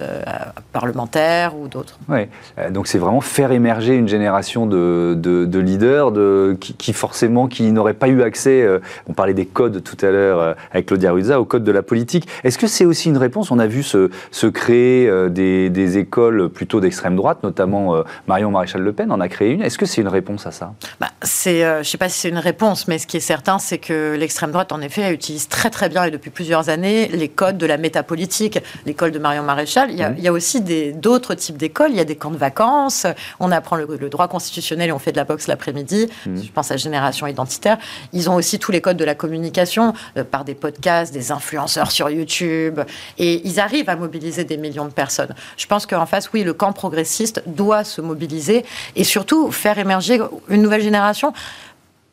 parlementaires 0.72 1.56
ou 1.56 1.68
d'autres. 1.68 1.98
Ouais. 2.08 2.28
donc 2.70 2.88
c'est 2.88 2.98
vraiment 2.98 3.20
faire 3.20 3.52
émerger 3.52 3.94
une 3.94 4.08
génération 4.08 4.66
de, 4.66 5.14
de, 5.16 5.58
leaders 5.58 6.10
de, 6.10 6.56
qui, 6.58 6.92
forcément 6.92 7.46
qui 7.46 7.70
n'auraient 7.70 7.94
pas 7.94 8.08
eu 8.08 8.22
accès, 8.22 8.66
on 9.08 9.12
parlait 9.12 9.34
des 9.34 9.46
codes 9.46 9.84
tout 9.84 9.96
à 10.04 10.10
l'heure 10.10 10.56
avec 10.72 10.86
Claudia 10.86 11.12
Ruzza, 11.12 11.40
aux 11.40 11.44
codes 11.44 11.62
de 11.64 11.70
la 11.70 11.82
politique. 11.82 12.26
Est-ce 12.42 12.58
que 12.58 12.66
c'est 12.66 12.84
aussi 12.84 13.08
une 13.08 13.18
réponse? 13.18 13.50
On 13.50 13.58
a 13.60 13.66
vu 13.66 13.84
se, 13.84 14.10
se 14.32 14.46
créer 14.48 15.10
des, 15.30 15.70
des 15.70 15.98
écoles 16.02 16.48
plutôt 16.48 16.80
d'extrême 16.80 17.16
droite, 17.16 17.38
notamment 17.42 18.02
Marion 18.26 18.50
Maréchal 18.50 18.82
Le 18.82 18.92
Pen 18.92 19.10
en 19.10 19.20
a 19.20 19.28
créé 19.28 19.50
une. 19.50 19.62
Est-ce 19.62 19.78
que 19.78 19.86
c'est 19.86 20.00
une 20.00 20.08
réponse 20.08 20.46
à 20.46 20.50
ça? 20.50 20.72
Bah, 21.00 21.08
c'est, 21.22 21.60
Je 21.60 21.78
ne 21.78 21.82
sais 21.82 21.98
pas 21.98 22.08
si 22.08 22.20
c'est 22.20 22.28
une 22.28 22.38
réponse, 22.38 22.88
mais 22.88 22.98
ce 22.98 23.06
qui 23.06 23.16
est 23.16 23.20
certain, 23.20 23.58
c'est 23.58 23.78
que 23.78 24.16
l'extrême 24.18 24.50
droite, 24.50 24.72
en 24.72 24.80
effet, 24.80 25.12
utilise 25.12 25.48
très 25.48 25.70
très 25.70 25.88
bien 25.88 26.04
et 26.04 26.10
depuis 26.10 26.30
plusieurs 26.30 26.68
années 26.68 27.08
les 27.08 27.28
codes 27.28 27.58
de 27.58 27.66
la 27.66 27.78
métapolitique. 27.78 28.58
L'école 28.86 29.12
de 29.12 29.18
Marion 29.18 29.42
Maréchal, 29.42 29.90
il 29.90 29.98
y 29.98 30.02
a, 30.02 30.10
mmh. 30.10 30.14
il 30.18 30.24
y 30.24 30.28
a 30.28 30.32
aussi 30.32 30.60
d'autres 30.94 31.34
types 31.34 31.56
d'écoles. 31.56 31.90
Il 31.90 31.96
y 31.96 32.00
a 32.00 32.04
des 32.04 32.16
camps 32.16 32.30
de 32.30 32.36
vacances, 32.36 33.06
on 33.40 33.50
apprend 33.52 33.76
le, 33.76 33.86
droit 34.08 34.28
constitutionnel 34.28 34.88
et 34.88 34.92
on 34.92 34.98
fait 34.98 35.12
de 35.12 35.16
la 35.16 35.24
boxe 35.24 35.46
l'après-midi. 35.46 36.08
Mmh. 36.26 36.42
Je 36.42 36.52
pense 36.52 36.70
à 36.70 36.76
Génération 36.76 37.26
Identitaire. 37.26 37.78
Ils 38.12 38.28
ont 38.28 38.34
aussi 38.34 38.58
tous 38.58 38.72
les 38.72 38.80
codes 38.80 38.96
de 38.96 39.04
la 39.04 39.14
communication 39.14 39.94
euh, 40.16 40.24
par 40.24 40.44
des 40.44 40.54
podcasts, 40.54 41.12
des 41.12 41.32
influenceurs 41.32 41.90
sur 41.90 42.10
YouTube. 42.10 42.80
Et 43.18 43.46
ils 43.46 43.60
arrivent 43.60 43.88
à 43.88 43.96
mobiliser 43.96 44.44
des 44.44 44.56
millions 44.56 44.86
de 44.86 44.92
personnes. 44.92 45.34
Je 45.56 45.66
pense 45.66 45.86
qu'en 45.92 46.06
face, 46.06 46.30
oui, 46.32 46.42
le 46.42 46.52
camp 46.52 46.72
progressiste 46.72 47.42
doit 47.46 47.84
se 47.84 48.00
mobiliser 48.00 48.64
et 48.96 49.04
surtout 49.04 49.50
faire 49.50 49.78
émerger 49.78 50.20
une 50.48 50.62
nouvelle 50.62 50.82
génération 50.82 51.32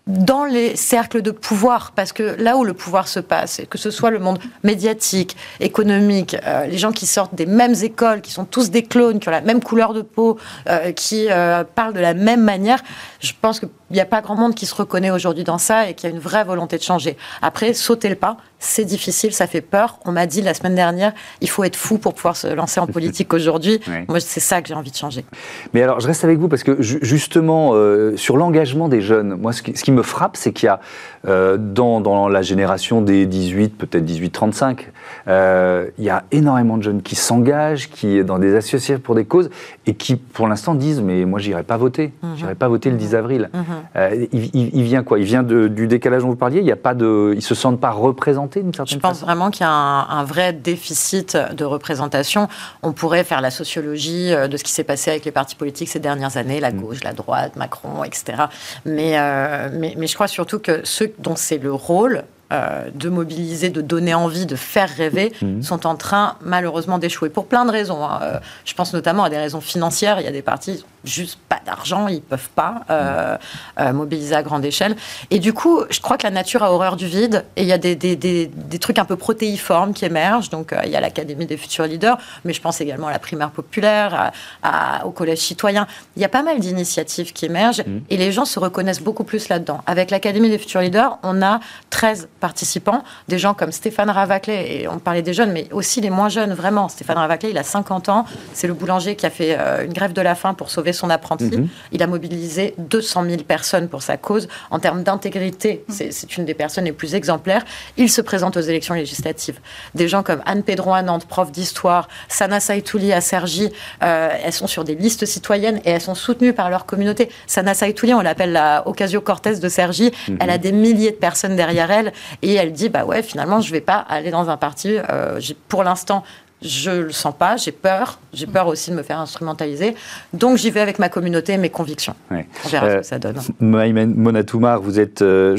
dans 0.07 0.43
les 0.43 0.75
cercles 0.75 1.21
de 1.21 1.29
pouvoir, 1.29 1.91
parce 1.95 2.13
que 2.13 2.36
là 2.39 2.57
où 2.57 2.63
le 2.63 2.74
pouvoir 2.74 3.07
se 3.07 3.19
passe, 3.19 3.62
que 3.69 3.77
ce 3.77 3.91
soit 3.91 4.09
le 4.09 4.17
monde 4.17 4.39
médiatique, 4.63 5.38
économique, 5.59 6.36
euh, 6.48 6.65
les 6.65 6.79
gens 6.79 6.91
qui 6.91 7.05
sortent 7.05 7.36
des 7.36 7.45
mêmes 7.45 7.75
écoles, 7.83 8.21
qui 8.21 8.31
sont 8.31 8.45
tous 8.45 8.71
des 8.71 8.81
clones, 8.81 9.19
qui 9.19 9.29
ont 9.29 9.31
la 9.31 9.41
même 9.41 9.62
couleur 9.62 9.93
de 9.93 10.01
peau, 10.01 10.39
euh, 10.67 10.91
qui 10.93 11.27
euh, 11.29 11.63
parlent 11.63 11.93
de 11.93 12.00
la 12.00 12.15
même 12.15 12.43
manière, 12.43 12.81
je 13.19 13.33
pense 13.39 13.59
qu'il 13.89 13.96
n'y 13.96 14.01
a 14.01 14.05
pas 14.05 14.22
grand 14.22 14.36
monde 14.36 14.55
qui 14.55 14.65
se 14.65 14.75
reconnaît 14.75 15.12
aujourd'hui 15.12 15.43
dans 15.43 15.58
ça 15.58 15.89
et 15.89 15.93
qui 15.93 16.05
a 16.05 16.10
une 16.10 16.19
vraie 16.19 16.43
volonté 16.43 16.77
de 16.77 16.84
changer. 16.84 17.17
Après, 17.41 17.74
sauter 17.74 18.10
le 18.10 18.15
pas, 18.15 18.38
c'est 18.60 18.86
difficile, 18.86 19.34
ça 19.34 19.48
fait 19.48 19.62
peur. 19.62 20.00
On 20.05 20.12
m'a 20.12 20.25
dit 20.25 20.41
la 20.41 20.53
semaine 20.53 20.75
dernière, 20.75 21.13
il 21.41 21.50
faut 21.50 21.63
être 21.63 21.75
fou 21.75 21.98
pour 21.98 22.13
pouvoir 22.13 22.36
se 22.36 22.48
lancer 22.48 22.79
en 22.79 22.88
politique 23.00 23.34
aujourd'hui. 23.34 23.79
Moi, 24.08 24.19
c'est 24.19 24.39
ça 24.39 24.62
que 24.62 24.67
j'ai 24.67 24.74
envie 24.74 24.91
de 24.91 24.96
changer. 24.96 25.25
Mais 25.74 25.81
alors, 25.81 26.00
je 26.00 26.08
reste 26.08 26.24
avec 26.24 26.38
vous 26.38 26.50
parce 26.50 26.63
que 26.63 26.81
justement, 26.81 27.72
euh, 27.74 28.15
sur 28.17 28.38
l'engagement 28.38 28.89
des 28.89 29.01
jeunes, 29.01 29.36
moi, 29.36 29.53
ce 29.53 29.62
qui, 29.62 29.91
me 29.91 30.03
frappe, 30.03 30.38
c'est 30.38 30.51
qu'il 30.51 30.67
y 30.67 30.69
a 30.69 30.79
euh, 31.27 31.58
dans, 31.58 32.01
dans, 32.01 32.27
la 32.27 32.41
génération 32.41 33.01
des 33.01 33.25
18, 33.25 33.77
peut-être 33.77 34.05
18-35, 34.05 34.79
euh, 35.28 35.88
il 35.98 36.04
y 36.04 36.10
a 36.10 36.24
énormément 36.32 36.78
de 36.78 36.84
jeunes 36.84 37.01
qui 37.01 37.16
s'engagent, 37.16 37.89
qui 37.89 38.24
dans 38.24 38.39
des 38.39 38.56
associations 38.56 39.00
pour 39.00 39.16
des 39.16 39.25
causes 39.25 39.50
et 39.86 39.94
qui, 39.94 40.16
pour 40.16 40.48
l'instant, 40.48 40.75
disent 40.75 41.01
mais 41.01 41.25
moi, 41.25 41.39
j'irai 41.39 41.63
pas 41.63 41.78
voter, 41.78 42.13
Je 42.22 42.28
mhm. 42.28 42.36
j'irai 42.38 42.56
pas 42.56 42.68
voter 42.68 42.89
le 42.89 42.98
10 42.98 43.16
avril. 43.16 43.50
Mhm. 43.54 44.28
il, 44.32 44.84
vient 44.84 45.04
quoi? 45.04 45.20
Il 45.20 45.25
vient 45.25 45.44
du 45.44 45.88
décalage 45.88 46.22
dont 46.22 46.30
vous 46.30 46.36
parliez? 46.36 46.60
Il 46.60 46.66
y 46.66 46.72
a 46.72 46.75
pas 46.75 46.94
de, 46.94 47.34
ils 47.36 47.42
se 47.42 47.56
sentent 47.56 47.80
pas 47.80 47.92
représentés 47.92 48.63
je 48.86 48.98
pense 48.98 49.22
vraiment 49.22 49.51
qu'il 49.51 49.62
y 49.62 49.70
a 49.70 49.72
un, 49.72 50.24
vrai 50.24 50.54
déficit 50.54 51.38
de 51.38 51.66
représentation. 51.66 52.48
On 52.84 52.92
pourrait 52.92 53.24
faire 53.24 53.42
la 53.42 53.51
sociologie 53.51 54.34
euh, 54.34 54.48
de 54.48 54.58
ce 54.58 54.63
qui 54.63 54.72
s'est 54.72 54.84
passé 54.84 55.12
avec 55.12 55.25
les 55.25 55.32
partis 55.32 55.56
politiques 55.56 55.89
ces 55.89 56.00
dernières 56.00 56.38
années, 56.38 56.60
la 56.60 56.72
mm. 56.72 56.82
gauche, 56.82 57.04
la 57.04 57.13
droite, 57.13 57.56
Macron, 57.56 58.04
etc. 58.04 58.44
Mais, 58.86 59.18
euh, 59.18 59.70
mais, 59.74 59.96
mais 59.98 60.08
je 60.08 60.13
crois 60.13 60.28
surtout 60.28 60.60
que 60.60 60.82
ceux 60.84 61.13
dont 61.20 61.36
c'est 61.36 61.58
le 61.58 61.74
rôle, 61.74 62.24
euh, 62.51 62.89
de 62.94 63.10
mobiliser, 63.10 63.70
de 63.70 63.82
donner 63.82 64.13
envie, 64.13 64.46
de 64.46 64.56
faire 64.56 64.89
rêver, 64.89 65.34
mm. 65.41 65.62
sont 65.62 65.86
en 65.86 65.96
train 65.96 66.36
malheureusement 66.41 66.98
d'échouer 66.98 67.29
pour 67.29 67.46
plein 67.46 67.65
de 67.65 67.72
raisons. 67.72 68.03
Hein. 68.03 68.39
je 68.65 68.74
pense 68.74 68.94
notamment 68.94 69.24
à 69.24 69.29
des 69.29 69.38
raisons 69.38 69.62
financières. 69.62 70.20
Il 70.20 70.25
y 70.25 70.27
a 70.27 70.32
des 70.32 70.41
partis 70.41 70.84
juste 71.03 71.39
pas 71.48 71.60
d'argent, 71.65 72.08
ils 72.08 72.22
peuvent 72.22 72.50
pas 72.56 72.82
euh, 72.89 73.38
euh, 73.79 73.94
mobiliser 73.94 74.36
à 74.36 74.44
grande 74.44 74.65
échelle. 74.65 74.96
Et 75.32 75.39
du 75.39 75.53
coup, 75.53 75.82
je 75.89 76.00
crois 76.01 76.18
que 76.18 76.24
la 76.24 76.32
nature 76.32 76.63
a 76.63 76.74
horreur 76.74 76.96
du 76.96 77.08
vide 77.08 77.46
et 77.56 77.62
il 77.62 77.68
y 77.68 77.74
a 77.74 77.77
des, 77.77 77.96
des, 77.96 78.15
des, 78.15 78.48
des 78.48 78.79
trucs 78.79 79.00
un 79.00 79.06
peu 79.06 79.15
protéiformes 79.15 79.94
qui 79.94 80.06
émergent. 80.06 80.50
Donc, 80.50 80.74
euh, 80.74 80.82
il 80.86 80.91
y 80.91 80.96
a 80.96 81.01
l'Académie 81.01 81.46
des 81.46 81.58
futurs 81.58 81.86
leaders, 81.86 82.18
mais 82.44 82.53
je 82.53 82.62
pense 82.62 82.82
également 82.82 83.08
à 83.08 83.12
la 83.12 83.20
primaire 83.20 83.51
populaire, 83.51 84.32
à, 84.63 85.06
au 85.06 85.12
collège 85.12 85.39
citoyen. 85.39 85.88
Il 86.15 86.22
y 86.22 86.25
a 86.25 86.29
pas 86.29 86.44
mal 86.44 86.60
d'initiatives 86.60 87.34
qui 87.34 87.46
émergent 87.46 87.84
mmh. 87.86 88.00
et 88.10 88.18
les 88.18 88.32
gens 88.32 88.46
se 88.46 88.60
reconnaissent 88.60 89.01
beaucoup 89.01 89.24
plus 89.24 89.50
là-dedans. 89.50 89.82
Avec 89.86 90.12
l'Académie 90.12 90.50
des 90.50 90.58
futurs 90.58 90.82
leaders, 90.82 91.18
on 91.24 91.41
a 91.41 91.60
13 91.89 92.27
participants, 92.39 93.03
des 93.27 93.38
gens 93.38 93.53
comme 93.53 93.72
Stéphane 93.72 94.10
Ravaclet, 94.10 94.81
et 94.81 94.88
on 94.88 95.00
parlait 95.00 95.22
des 95.22 95.34
jeunes, 95.34 95.51
mais 95.51 95.67
aussi 95.72 96.01
les 96.01 96.10
moins 96.10 96.29
jeunes, 96.29 96.53
vraiment. 96.53 96.89
Stéphane 96.89 97.17
Ravaclet, 97.17 97.51
il 97.51 97.58
a 97.58 97.63
50 97.63 98.10
ans, 98.10 98.25
c'est 98.53 98.67
le 98.67 98.74
boulanger 98.74 99.15
qui 99.15 99.25
a 99.25 99.29
fait 99.29 99.58
une 99.86 99.93
grève 99.93 100.13
de 100.13 100.22
la 100.22 100.36
faim 100.36 100.53
pour 100.53 100.69
sauver 100.69 100.93
son 100.93 101.10
apprenti. 101.10 101.46
Mhm. 101.46 101.67
Il 101.91 102.03
a 102.03 102.08
mobilisé 102.08 102.75
200 102.77 103.25
000 103.29 103.43
personnes 103.43 103.88
pour 103.88 104.01
sa 104.01 104.17
cause. 104.17 104.48
En 104.72 104.79
termes 104.79 105.03
d'intégrité, 105.03 105.84
mhm. 105.88 106.12
c'est 106.12 106.38
une 106.38 106.46
des 106.46 106.53
personnes 106.53 106.86
les 106.86 106.91
plus 106.91 107.15
exemplaires. 107.15 107.65
Il 107.98 108.10
se 108.10 108.22
présente 108.22 108.58
aux 108.58 108.62
élections 108.62 108.93
législatives. 108.93 109.60
Des 109.96 110.08
gens 110.08 110.24
comme 110.24 110.41
Anne 110.46 110.63
Pedro 110.63 110.93
à 110.93 111.01
Nantes, 111.01 111.25
prof 111.25 111.51
d'histoire, 111.51 112.08
Sana 112.27 112.60
Saitouli 112.60 113.13
à 113.13 113.22
Sergi, 113.22 113.69
euh, 114.03 114.29
elles 114.43 114.53
sont 114.53 114.67
sur 114.67 114.84
des 114.84 114.96
listes 114.96 115.25
citoyennes 115.25 115.79
et 115.86 115.91
elles 115.91 116.01
sont 116.01 116.15
soutenues 116.15 116.53
par 116.53 116.69
leur 116.69 116.86
communauté. 116.86 117.29
Sana 117.48 117.74
Saitouli, 117.74 118.13
on 118.13 118.22
l'appelle 118.22 118.51
la 118.51 118.88
Ocasio-Cortez 118.88 119.60
de 119.60 119.69
Sergi. 119.69 120.12
Mhm. 120.27 120.38
Elle 120.41 120.50
a 120.50 120.58
des 120.58 120.72
milliers 120.72 121.12
de 121.12 121.17
personnes 121.17 121.55
derrière 121.55 121.91
elle 121.91 122.13
et 122.41 122.53
elle 122.53 122.71
dit 122.71 122.89
bah 122.89 123.05
ouais, 123.05 123.24
finalement, 123.24 123.61
je 123.61 123.72
vais 123.72 123.81
pas 123.81 123.98
aller 123.98 124.31
dans 124.31 124.50
un 124.50 124.57
parti. 124.57 124.98
Euh, 125.09 125.39
pour 125.68 125.83
l'instant, 125.83 126.24
je 126.61 126.91
le 126.91 127.11
sens 127.11 127.33
pas, 127.37 127.57
j'ai 127.57 127.72
peur, 127.72 128.19
j'ai 128.33 128.48
peur 128.48 128.67
aussi 128.67 128.91
de 128.91 128.95
me 128.95 129.03
faire 129.03 129.19
instrumentaliser. 129.19 129.95
Donc 130.33 130.57
j'y 130.57 130.72
vais 130.72 130.81
avec 130.81 131.00
ma 131.00 131.09
communauté 131.09 131.53
et 131.53 131.57
mes 131.57 131.69
convictions. 131.69 132.15
On 132.31 132.69
verra 132.69 132.91
ce 132.91 132.95
que 132.98 133.03
ça 133.03 133.19
donne. 133.19 133.37
Maïmen 133.59 134.13
Monatoumar, 134.13 134.81
vous, 134.81 135.00
êtes, 135.00 135.22
euh, 135.22 135.55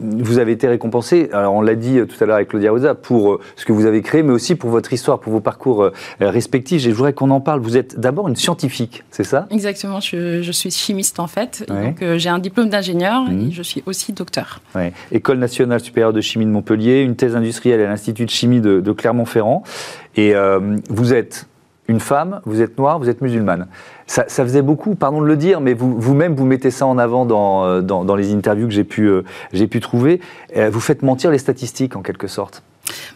vous 0.00 0.38
avez 0.38 0.52
été 0.52 0.68
récompensé, 0.68 1.28
alors 1.32 1.54
on 1.54 1.60
l'a 1.60 1.74
dit 1.74 1.98
tout 2.06 2.22
à 2.22 2.26
l'heure 2.26 2.36
avec 2.36 2.48
Claudia 2.48 2.70
Rosa, 2.70 2.94
pour 2.94 3.32
euh, 3.32 3.40
ce 3.56 3.64
que 3.64 3.72
vous 3.72 3.86
avez 3.86 4.02
créé, 4.02 4.22
mais 4.22 4.32
aussi 4.32 4.54
pour 4.54 4.70
votre 4.70 4.92
histoire, 4.92 5.18
pour 5.20 5.32
vos 5.32 5.40
parcours 5.40 5.82
euh, 5.82 5.92
respectifs. 6.20 6.86
Et 6.86 6.90
je 6.90 6.94
voudrais 6.94 7.12
qu'on 7.12 7.30
en 7.30 7.40
parle. 7.40 7.60
Vous 7.60 7.76
êtes 7.76 7.98
d'abord 7.98 8.28
une 8.28 8.36
scientifique, 8.36 9.02
c'est 9.10 9.24
ça? 9.24 9.46
Exactement, 9.50 10.00
je, 10.00 10.50
suis 10.52 10.70
chimiste 10.70 11.18
en 11.18 11.26
fait. 11.26 11.64
Donc 11.68 12.02
j'ai 12.16 12.28
un 12.28 12.38
diplôme 12.38 12.68
d'ingénieur 12.68 13.22
mmh. 13.22 13.48
et 13.48 13.50
je 13.50 13.62
suis 13.62 13.82
aussi 13.86 14.12
docteur. 14.12 14.60
École 15.10 15.38
nationale 15.38 15.80
supérieure 15.80 16.12
de 16.12 16.20
chimie 16.20 16.44
de 16.44 16.50
Montpellier, 16.50 17.00
une 17.00 17.16
thèse 17.16 17.34
industrielle 17.34 17.80
à 17.80 17.88
l'Institut 17.88 18.24
de 18.24 18.30
chimie 18.30 18.60
de, 18.60 18.80
de 18.80 18.92
Clermont-Ferrand. 18.92 19.64
Et 20.16 20.34
euh, 20.34 20.76
vous 20.88 21.12
êtes 21.12 21.46
une 21.86 22.00
femme, 22.00 22.40
vous 22.44 22.62
êtes 22.62 22.78
noire, 22.78 22.98
vous 22.98 23.08
êtes 23.08 23.20
musulmane. 23.20 23.66
Ça, 24.06 24.24
faisait 24.26 24.62
beaucoup, 24.62 24.94
pardon 24.94 25.20
de 25.20 25.26
le 25.26 25.36
dire, 25.36 25.60
mais 25.60 25.74
vous-même, 25.74 26.34
vous, 26.34 26.46
mettez 26.46 26.70
ça 26.70 26.86
en 26.86 26.98
avant 26.98 27.26
dans, 27.26 27.64
euh, 27.64 27.80
dans, 27.82 28.16
les 28.16 28.32
interviews 28.32 28.66
que 28.66 28.72
j'ai 28.72 28.84
pu, 28.84 29.06
euh, 29.06 29.22
j'ai 29.52 29.66
pu 29.66 29.80
trouver. 29.80 30.20
Vous 30.56 30.80
faites 30.80 31.02
mentir 31.02 31.30
les 31.30 31.38
statistiques, 31.38 31.96
en 31.96 32.02
quelque 32.02 32.26
sorte. 32.26 32.62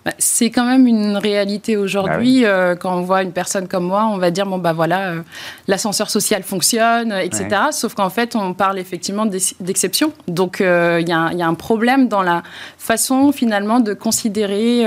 Bah, 0.05 0.13
c'est 0.19 0.51
quand 0.51 0.65
même 0.65 0.87
une 0.87 1.17
réalité 1.17 1.77
aujourd'hui. 1.77 2.45
Ah 2.45 2.49
euh, 2.49 2.77
quand 2.77 2.97
on 2.97 3.03
voit 3.03 3.23
une 3.23 3.33
personne 3.33 3.69
comme 3.69 3.85
moi, 3.85 4.09
on 4.11 4.19
va 4.19 4.31
dire 4.31 4.47
bon 4.47 4.59
bah 4.59 4.73
voilà, 4.73 5.11
euh, 5.11 5.23
l'ascenseur 5.67 6.11
social 6.11 6.43
fonctionne, 6.43 7.13
etc. 7.13 7.49
Sauf 7.73 7.95
qu'en 7.95 8.11
fait, 8.11 8.37
on 8.37 8.55
parle 8.55 8.79
effectivement 8.79 9.27
d'exception. 9.27 10.13
Donc 10.27 10.61
euh, 10.61 10.99
il 11.01 11.09
y, 11.09 11.13
a 11.13 11.47
un 11.47 11.55
problème 11.55 12.09
dans 12.09 12.23
la 12.23 12.43
façon 12.79 13.33
finalement 13.33 13.81
de 13.81 13.95
considérer 13.95 14.85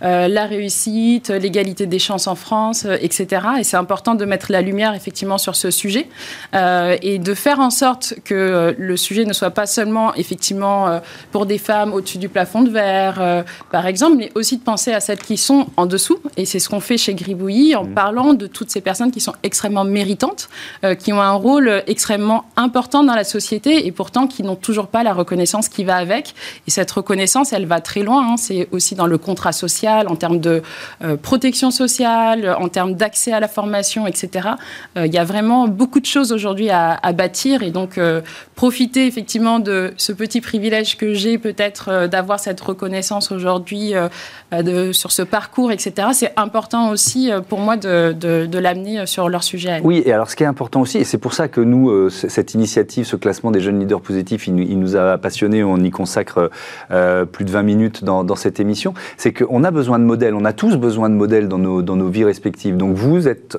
la 0.00 0.46
réussite, 0.46 1.30
l'égalité 1.30 1.86
des 1.86 1.98
chances 1.98 2.26
en 2.26 2.34
France, 2.34 2.86
etc. 3.00 3.46
Et 3.58 3.64
c'est 3.64 3.76
important 3.76 4.14
de 4.14 4.24
mettre 4.24 4.50
la 4.50 4.62
lumière 4.62 4.94
effectivement 4.94 5.38
sur 5.38 5.56
ce 5.56 5.70
sujet 5.70 6.08
et 6.54 7.18
de 7.18 7.34
faire 7.34 7.60
en 7.60 7.70
sorte 7.70 8.14
que 8.24 8.74
le 8.76 8.96
sujet 8.96 9.24
ne 9.24 9.32
soit 9.32 9.50
pas 9.50 9.66
seulement 9.66 10.14
effectivement 10.14 11.00
pour 11.32 11.46
des 11.46 11.58
femmes 11.58 11.92
au-dessus 11.92 12.18
du 12.18 12.28
plafond 12.28 12.62
de 12.62 12.70
verre, 12.70 13.44
par 13.70 13.86
exemple 13.86 14.13
mais 14.14 14.30
aussi 14.34 14.56
de 14.56 14.62
penser 14.62 14.92
à 14.92 15.00
celles 15.00 15.18
qui 15.18 15.36
sont 15.36 15.66
en 15.76 15.86
dessous. 15.86 16.18
Et 16.36 16.44
c'est 16.44 16.58
ce 16.58 16.68
qu'on 16.68 16.80
fait 16.80 16.98
chez 16.98 17.14
Gribouillis 17.14 17.74
en 17.74 17.84
mmh. 17.84 17.94
parlant 17.94 18.34
de 18.34 18.46
toutes 18.46 18.70
ces 18.70 18.80
personnes 18.80 19.10
qui 19.10 19.20
sont 19.20 19.34
extrêmement 19.42 19.84
méritantes, 19.84 20.48
euh, 20.84 20.94
qui 20.94 21.12
ont 21.12 21.20
un 21.20 21.32
rôle 21.32 21.82
extrêmement 21.86 22.44
important 22.56 23.04
dans 23.04 23.14
la 23.14 23.24
société 23.24 23.86
et 23.86 23.92
pourtant 23.92 24.26
qui 24.26 24.42
n'ont 24.42 24.56
toujours 24.56 24.88
pas 24.88 25.02
la 25.02 25.12
reconnaissance 25.12 25.68
qui 25.68 25.84
va 25.84 25.96
avec. 25.96 26.34
Et 26.66 26.70
cette 26.70 26.90
reconnaissance, 26.90 27.52
elle 27.52 27.66
va 27.66 27.80
très 27.80 28.02
loin. 28.02 28.32
Hein. 28.32 28.36
C'est 28.36 28.68
aussi 28.72 28.94
dans 28.94 29.06
le 29.06 29.18
contrat 29.18 29.52
social, 29.52 30.08
en 30.08 30.16
termes 30.16 30.40
de 30.40 30.62
euh, 31.02 31.16
protection 31.16 31.70
sociale, 31.70 32.56
en 32.58 32.68
termes 32.68 32.94
d'accès 32.94 33.32
à 33.32 33.40
la 33.40 33.48
formation, 33.48 34.06
etc. 34.06 34.48
Euh, 34.96 35.06
il 35.06 35.14
y 35.14 35.18
a 35.18 35.24
vraiment 35.24 35.68
beaucoup 35.68 36.00
de 36.00 36.06
choses 36.06 36.32
aujourd'hui 36.32 36.70
à, 36.70 36.92
à, 37.02 37.12
bâtir 37.12 37.62
et 37.62 37.70
donc 37.70 38.00
profiter 38.56 39.06
effectivement 39.06 39.60
de 39.60 39.94
ce 39.96 40.12
petit 40.12 40.40
privilège 40.40 40.96
que 40.96 41.14
j'ai 41.14 41.38
peut-être 41.38 42.08
d'avoir 42.08 42.40
cette 42.40 42.60
reconnaissance 42.60 43.30
aujourd'hui 43.30 43.94
euh, 44.52 44.92
sur 44.92 45.10
ce 45.10 45.22
parcours, 45.22 45.72
etc. 45.72 46.08
C'est 46.12 46.32
important 46.36 46.90
aussi 46.90 47.30
euh, 47.30 47.40
pour 47.40 47.60
moi 47.60 47.76
de, 47.76 48.58
l'amener 48.58 49.06
sur 49.06 49.28
leur 49.28 49.42
sujet. 49.42 49.80
Oui, 49.82 50.02
et 50.04 50.12
alors 50.12 50.30
ce 50.30 50.36
qui 50.36 50.42
est 50.42 50.46
important 50.46 50.80
aussi, 50.80 50.98
et 50.98 51.04
c'est 51.04 51.18
pour 51.18 51.34
ça 51.34 51.48
que 51.48 51.60
nous, 51.60 51.90
euh, 51.90 52.10
cette 52.10 52.54
initiative, 52.54 53.04
ce 53.04 53.16
classement 53.16 53.50
des 53.50 53.60
jeunes 53.60 53.80
leaders 53.80 54.00
positifs, 54.00 54.46
il, 54.46 54.78
nous 54.78 54.96
a 54.96 55.18
passionnés, 55.18 55.64
on 55.64 55.78
y 55.78 55.90
consacre 55.90 56.50
plus 57.32 57.44
de 57.44 57.50
20 57.50 57.62
minutes 57.62 58.04
dans, 58.04 58.36
cette 58.36 58.60
émission, 58.60 58.94
c'est 59.16 59.32
qu'on 59.32 59.64
a 59.64 59.70
besoin 59.70 59.98
de 59.98 60.04
modèles, 60.04 60.34
on 60.34 60.44
a 60.44 60.52
tous 60.52 60.76
besoin 60.76 61.08
de 61.08 61.14
modèles 61.14 61.48
dans 61.48 61.58
nos, 61.58 61.82
dans 61.82 61.96
nos 61.96 62.08
vies 62.08 62.24
respectives. 62.24 62.76
Donc 62.76 62.96
vous 62.96 63.28
êtes 63.28 63.58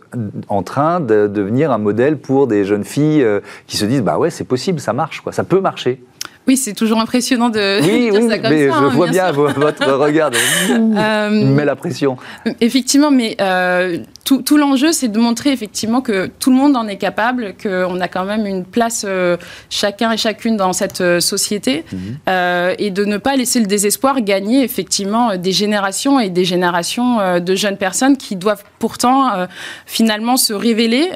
en 0.50 0.64
train 0.64 1.00
de 1.00 1.28
devenir 1.28 1.72
un 1.72 1.78
modèle 1.78 2.18
pour 2.18 2.48
des 2.48 2.66
jeunes 2.66 2.84
filles 2.84 3.26
qui 3.68 3.78
se 3.78 3.86
disent, 3.86 4.02
bah 4.02 4.18
ouais, 4.18 4.30
c'est 4.30 4.44
possible, 4.44 4.80
ça 4.80 4.94
marche, 4.94 5.22
quoi, 5.22 5.32
ça 5.32 5.44
peut 5.44 5.62
marcher. 5.62 6.02
Oui, 6.48 6.58
c'est 6.58 6.74
toujours 6.74 7.00
impressionnant 7.00 7.50
de 7.50 7.80
oui, 7.82 8.10
dire 8.12 8.14
oui, 8.14 8.30
ça 8.30 8.38
comme 8.40 8.52
mais 8.52 8.70
ça. 8.70 8.78
je 8.80 8.84
hein, 8.86 8.90
vois 8.90 9.08
bien, 9.08 9.32
votre 9.32 9.92
regard. 9.94 10.32
Euh, 10.70 11.30
Il 11.32 11.48
met 11.48 11.66
la 11.66 11.76
pression. 11.76 12.18
Effectivement, 12.62 13.10
mais 13.12 13.36
euh, 13.42 13.98
tout, 14.26 14.42
tout 14.44 14.58
l'enjeu, 14.58 14.92
c'est 14.92 15.08
de 15.08 15.20
montrer 15.20 15.52
effectivement 15.52 16.02
que 16.02 16.28
tout 16.40 16.52
le 16.52 16.56
monde 16.56 16.76
en 16.78 16.88
est 16.88 16.98
capable, 16.98 17.56
qu'on 17.62 18.00
a 18.00 18.08
quand 18.08 18.26
même 18.26 18.46
une 18.46 18.64
place 18.66 19.06
euh, 19.08 19.38
chacun 19.70 20.12
et 20.12 20.18
chacune 20.18 20.56
dans 20.58 20.74
cette 20.74 21.20
société, 21.20 21.84
Mhm. 21.92 22.00
euh, 22.30 22.76
et 22.78 22.92
de 22.92 23.06
ne 23.06 23.18
pas 23.18 23.36
laisser 23.36 23.60
le 23.60 23.66
désespoir 23.66 24.22
gagner 24.22 24.64
effectivement 24.64 25.36
des 25.38 25.52
générations 25.52 26.20
et 26.20 26.30
des 26.30 26.46
générations 26.46 27.40
de 27.40 27.56
jeunes 27.56 27.78
personnes 27.78 28.18
qui 28.18 28.36
doivent 28.36 28.64
pourtant 28.80 29.48
finalement 29.86 30.38
se 30.38 30.54
révéler, 30.54 31.10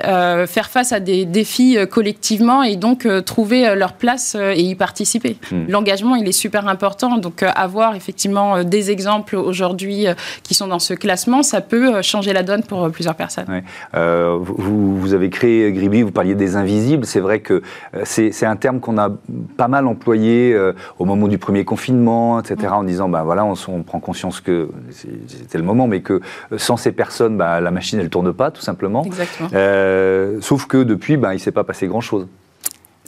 faire 0.47 0.69
face 0.69 0.91
à 0.91 0.99
des 0.99 1.25
défis 1.25 1.77
collectivement 1.91 2.63
et 2.63 2.75
donc 2.77 3.07
trouver 3.25 3.75
leur 3.75 3.93
place 3.93 4.35
et 4.55 4.61
y 4.61 4.75
participer. 4.75 5.18
Mhm. 5.51 5.65
L'engagement, 5.69 6.15
il 6.15 6.27
est 6.27 6.33
super 6.33 6.67
important, 6.67 7.17
donc 7.17 7.43
euh, 7.43 7.49
avoir 7.55 7.95
effectivement 7.95 8.57
euh, 8.57 8.63
des 8.63 8.91
exemples 8.91 9.35
aujourd'hui 9.35 10.07
euh, 10.07 10.13
qui 10.43 10.53
sont 10.53 10.67
dans 10.67 10.79
ce 10.79 10.93
classement, 10.93 11.43
ça 11.43 11.61
peut 11.61 12.01
changer 12.01 12.33
la 12.33 12.43
donne 12.43 12.63
pour 12.63 12.89
plusieurs 12.91 13.15
personnes. 13.15 13.45
Ouais. 13.49 13.63
Euh, 13.95 14.37
vous, 14.39 14.99
vous 14.99 15.13
avez 15.13 15.29
créé 15.29 15.71
Gribi, 15.71 16.01
vous 16.01 16.11
parliez 16.11 16.35
des 16.35 16.55
invisibles. 16.55 17.05
C'est 17.05 17.19
vrai 17.19 17.39
que 17.39 17.61
c'est 18.03 18.45
un 18.45 18.55
terme 18.55 18.79
qu'on 18.79 18.97
a 18.97 19.09
pas 19.57 19.67
mal 19.67 19.87
employé 19.87 20.53
euh, 20.53 20.73
au 20.99 21.05
moment 21.05 21.27
du 21.27 21.37
premier 21.37 21.65
confinement, 21.65 22.39
etc., 22.39 22.69
en 22.71 22.83
disant, 22.83 23.09
ben 23.09 23.23
voilà, 23.23 23.45
on, 23.45 23.83
prend 23.83 23.99
conscience 23.99 24.41
que 24.41 24.69
c'était 24.89 25.57
le 25.57 25.63
moment, 25.63 25.87
mais 25.87 26.01
que 26.01 26.21
sans 26.57 26.77
ces 26.77 26.91
personnes, 26.91 27.37
bah, 27.37 27.61
la 27.61 27.71
machine, 27.71 27.99
elle 27.99 28.09
tourne 28.09 28.33
pas, 28.33 28.51
tout 28.51 28.61
simplement. 28.61 29.03
Exactement. 29.03 29.49
Euh, 29.53 30.37
sauf 30.41 30.65
que 30.65 30.83
depuis, 30.83 31.17
ben, 31.17 31.33
il 31.33 31.39
s'est 31.39 31.51
pas 31.51 31.63
passé 31.63 31.87
grand-chose. 31.87 32.27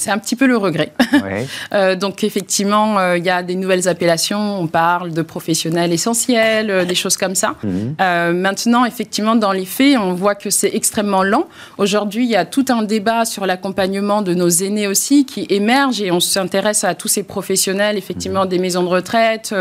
C'est 0.01 0.09
un 0.09 0.17
petit 0.17 0.35
peu 0.35 0.47
le 0.47 0.57
regret. 0.57 0.91
Ouais. 1.21 1.45
Euh, 1.73 1.95
donc 1.95 2.23
effectivement, 2.23 2.97
euh, 2.97 3.17
il 3.17 3.23
y 3.25 3.29
a 3.29 3.43
des 3.43 3.55
nouvelles 3.55 3.87
appellations, 3.87 4.59
on 4.59 4.65
parle 4.67 5.11
de 5.11 5.21
professionnels 5.21 5.91
essentiels, 5.93 6.71
euh, 6.71 6.85
des 6.85 6.95
choses 6.95 7.15
comme 7.17 7.35
ça. 7.35 7.55
Mhm. 7.63 7.95
Maintenant, 8.33 8.85
effectivement, 8.85 9.35
dans 9.35 9.51
les 9.51 9.65
faits, 9.65 9.97
on 9.99 10.13
voit 10.13 10.33
que 10.35 10.49
c'est 10.49 10.71
extrêmement 10.73 11.21
lent. 11.23 11.47
Aujourd'hui, 11.77 12.23
il 12.23 12.31
y 12.31 12.35
a 12.35 12.45
tout 12.45 12.65
un 12.69 12.81
débat 12.81 13.25
sur 13.25 13.45
l'accompagnement 13.45 14.21
de 14.23 14.33
nos 14.33 14.49
aînés 14.49 14.87
aussi 14.87 15.25
qui 15.25 15.45
émerge 15.49 16.01
et 16.01 16.11
on 16.11 16.19
s'intéresse 16.19 16.83
à 16.83 16.95
tous 16.95 17.07
ces 17.09 17.23
professionnels, 17.23 17.97
effectivement, 17.97 18.45
des 18.45 18.57
maisons 18.57 18.83
de 18.83 18.87
retraite, 18.89 19.53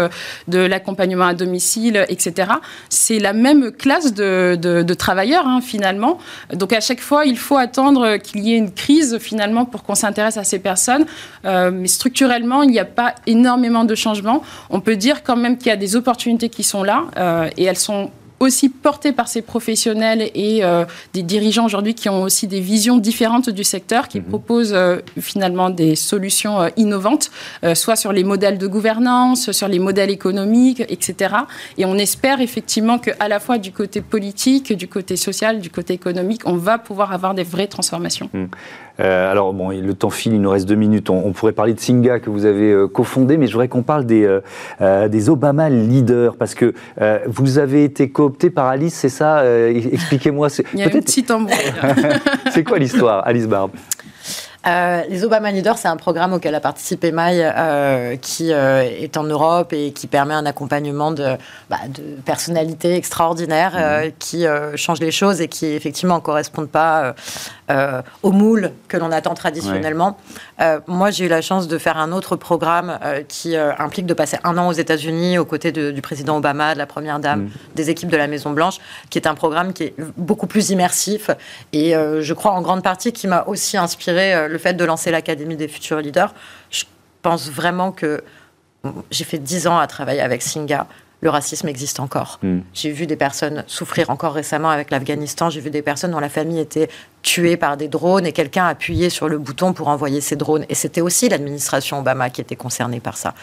de 0.48 0.59
l'accompagnement 0.61 1.26
à 1.26 1.35
domicile, 1.35 2.07
etc. 2.09 2.53
C'est 2.88 3.18
la 3.18 3.33
même 3.35 3.70
classe 3.72 4.14
de, 4.14 4.57
de- 4.61 4.83
de 4.83 4.94
travailleurs, 4.94 5.46
hein, 5.46 5.61
finalement. 5.61 6.18
Donc 6.55 6.72
à 6.72 6.81
chaque 6.81 7.00
fois, 7.00 7.24
il 7.26 7.37
faut 7.37 7.57
attendre 7.59 8.16
qu'il 8.16 8.40
y 8.46 8.55
ait 8.55 8.59
une 8.59 8.72
crise, 8.72 9.18
finalement, 9.18 9.64
pour 9.66 9.83
qu'on 9.83 9.94
s'intéresse 9.96 10.30
à 10.38 10.45
ces 10.45 10.59
personnes. 10.59 11.07
Euh, 11.45 11.71
mais 11.73 11.88
structurellement, 11.88 12.62
il 12.62 12.71
n'y 12.71 12.79
a 12.79 12.85
pas 12.85 13.14
énormément 13.27 13.85
de 13.85 13.95
changements. 13.95 14.43
On 14.71 14.81
peut 14.81 14.97
dire 14.97 15.23
quand 15.23 15.37
même 15.37 15.57
qu'il 15.59 15.69
y 15.69 15.73
a 15.73 15.77
des 15.77 15.97
opportunités 15.97 16.49
qui 16.49 16.62
sont 16.62 16.83
là 16.83 17.05
euh, 17.16 17.49
et 17.57 17.64
elles 17.64 17.77
sont 17.77 18.11
aussi 18.40 18.71
portées 18.71 19.12
par 19.12 19.29
ces 19.29 19.43
professionnels 19.43 20.31
et 20.35 20.64
euh, 20.64 20.87
des 21.12 21.23
dirigeants 21.23 21.66
aujourd'hui 21.66 21.95
qui 21.95 22.09
ont 22.09 22.23
aussi 22.23 22.47
des 22.47 22.61
visions 22.61 22.97
différentes 22.97 23.51
du 23.51 23.64
secteur, 23.64 24.09
qui 24.09 24.23
proposent 24.23 24.73
euh, 24.75 24.97
finalement 25.21 25.69
des 25.69 25.95
solutions 25.95 26.61
euh, 26.61 26.69
innovantes, 26.79 27.31
soit 27.75 27.97
sur 27.97 28.12
les 28.12 28.25
modèles 28.25 28.57
de 28.57 28.66
gouvernance, 28.66 29.53
sur 29.53 29.69
les 29.69 29.79
modèles 29.79 30.11
économiques, 30.11 30.81
etc. 30.88 31.35
Et 31.77 31.85
on 31.85 31.97
espère 31.97 32.40
effectivement 32.40 32.99
qu'à 32.99 33.29
la 33.29 33.38
fois 33.40 33.59
du 33.59 33.73
côté 33.73 34.01
politique, 34.01 34.73
du 34.73 34.88
côté 34.88 35.16
social, 35.16 35.61
du 35.61 35.69
côté 35.69 35.93
économique, 35.93 36.43
on 36.47 36.57
va 36.57 36.79
pouvoir 36.79 37.12
avoir 37.12 37.35
des 37.35 37.43
vraies 37.43 37.66
transformations. 37.66 38.31
Euh, 39.00 39.30
alors, 39.30 39.52
bon, 39.52 39.70
le 39.70 39.94
temps 39.94 40.10
file, 40.10 40.34
il 40.34 40.40
nous 40.40 40.50
reste 40.50 40.68
deux 40.68 40.74
minutes. 40.74 41.10
On, 41.10 41.22
on 41.24 41.32
pourrait 41.32 41.52
parler 41.52 41.74
de 41.74 41.80
Singa 41.80 42.20
que 42.20 42.28
vous 42.30 42.44
avez 42.44 42.70
euh, 42.72 42.86
cofondé, 42.88 43.36
mais 43.38 43.46
je 43.46 43.52
voudrais 43.52 43.68
qu'on 43.68 43.82
parle 43.82 44.04
des, 44.04 44.28
euh, 44.80 45.08
des 45.08 45.30
Obama 45.30 45.68
Leaders, 45.70 46.36
parce 46.36 46.54
que 46.54 46.74
vous 47.26 47.58
avez 47.58 47.84
été 47.84 48.10
coopté 48.10 48.50
par 48.50 48.66
Alice, 48.66 48.94
c'est 48.94 49.08
ça? 49.08 49.40
Euh, 49.40 49.72
Expliquez-moi. 49.92 50.48
c'est- 50.48 50.64
Il 50.74 50.80
y 50.80 50.82
a 50.82 50.86
une 50.86 51.00
petite 51.00 51.30
embrouille. 51.30 51.54
c'est 52.52 52.64
quoi 52.64 52.78
l'histoire, 52.78 53.26
Alice 53.26 53.46
Barbe? 53.46 53.70
Euh, 54.66 55.03
les 55.09 55.25
Obama 55.25 55.51
Leaders, 55.51 55.79
c'est 55.79 55.88
un 55.88 55.96
programme 55.96 56.35
auquel 56.35 56.55
a 56.55 56.61
participé 56.61 57.12
Maï, 57.12 57.40
euh, 57.42 58.16
qui 58.16 58.53
euh, 58.53 58.83
est 58.83 59.16
en 59.16 59.23
Europe 59.23 59.73
et 59.73 59.92
qui 59.92 60.07
permet 60.07 60.35
un 60.35 60.44
accompagnement 60.44 61.12
de, 61.12 61.37
bah, 61.70 61.79
de 61.88 62.03
personnalités 62.27 62.94
extraordinaires 62.94 63.73
euh, 63.77 64.11
qui 64.18 64.44
changent 64.77 65.01
les 65.01 65.11
choses 65.12 65.40
et 65.40 65.49
qui 65.49 65.64
effectivement 65.66 66.16
ne 66.16 66.20
correspondent 66.20 66.68
pas 66.68 67.14
au 68.23 68.33
moule 68.33 68.73
que 68.88 68.96
l'on 68.96 69.12
attend 69.12 69.35
traditionnellement. 69.35 70.16
Moi, 70.88 71.11
j'ai 71.12 71.27
eu 71.27 71.29
la 71.29 71.40
chance 71.40 71.68
de 71.68 71.79
faire 71.79 71.99
un 71.99 72.11
autre 72.11 72.35
programme 72.37 72.99
qui 73.29 73.57
implique 73.57 74.07
de 74.07 74.14
passer 74.14 74.38
un 74.42 74.59
an 74.59 74.68
aux 74.68 74.73
États-Unis 74.73 75.38
aux 75.38 75.44
côtés 75.44 75.70
de- 75.70 75.92
du 75.92 76.03
président 76.03 76.37
Obama, 76.38 76.75
de 76.75 76.79
la 76.79 76.87
première 76.87 77.20
dame, 77.20 77.49
des 77.77 77.88
équipes 77.90 78.09
de 78.09 78.16
la 78.16 78.27
Maison 78.27 78.51
Blanche, 78.51 78.79
qui 79.09 79.18
est 79.18 79.29
un 79.29 79.35
programme 79.35 79.73
qui 79.73 79.85
est 79.85 79.94
beaucoup 80.16 80.49
plus 80.49 80.70
immersif 80.70 81.31
et 81.73 81.92
je 81.92 82.35
crois 82.35 82.53
en 82.53 82.61
grande 82.61 82.83
partie 82.83 83.12
qui 83.12 83.27
m'a 83.29 83.44
aussi 83.46 83.77
inspiré 83.77 84.49
le 84.50 84.58
fait 84.58 84.74
de 84.74 84.84
lancer 84.84 85.10
l'Académie 85.10 85.56
des 85.56 85.68
futurs 85.68 86.00
leaders. 86.00 86.34
Je 86.70 86.84
pense 87.22 87.50
vraiment 87.50 87.92
que 87.92 88.22
j'ai 89.10 89.24
fait 89.24 89.38
dix 89.38 89.66
ans 89.66 89.78
à 89.78 89.86
travailler 89.86 90.20
avec 90.20 90.42
Singa. 90.42 90.86
Le 91.22 91.28
racisme 91.28 91.68
existe 91.68 92.00
encore. 92.00 92.38
Mm. 92.42 92.60
J'ai 92.72 92.90
vu 92.90 93.06
des 93.06 93.16
personnes 93.16 93.62
souffrir 93.66 94.08
encore 94.08 94.32
récemment 94.32 94.70
avec 94.70 94.90
l'Afghanistan. 94.90 95.50
J'ai 95.50 95.60
vu 95.60 95.68
des 95.68 95.82
personnes 95.82 96.12
dont 96.12 96.20
la 96.20 96.30
famille 96.30 96.58
était 96.58 96.88
tuée 97.20 97.58
par 97.58 97.76
des 97.76 97.88
drones 97.88 98.24
et 98.24 98.32
quelqu'un 98.32 98.66
appuyait 98.66 99.10
sur 99.10 99.28
le 99.28 99.36
bouton 99.36 99.74
pour 99.74 99.88
envoyer 99.88 100.22
ces 100.22 100.36
drones. 100.36 100.64
Et 100.70 100.74
c'était 100.74 101.02
aussi 101.02 101.28
l'administration 101.28 101.98
Obama 101.98 102.30
qui 102.30 102.40
était 102.40 102.56
concernée 102.56 103.00
par 103.00 103.18
ça. 103.18 103.34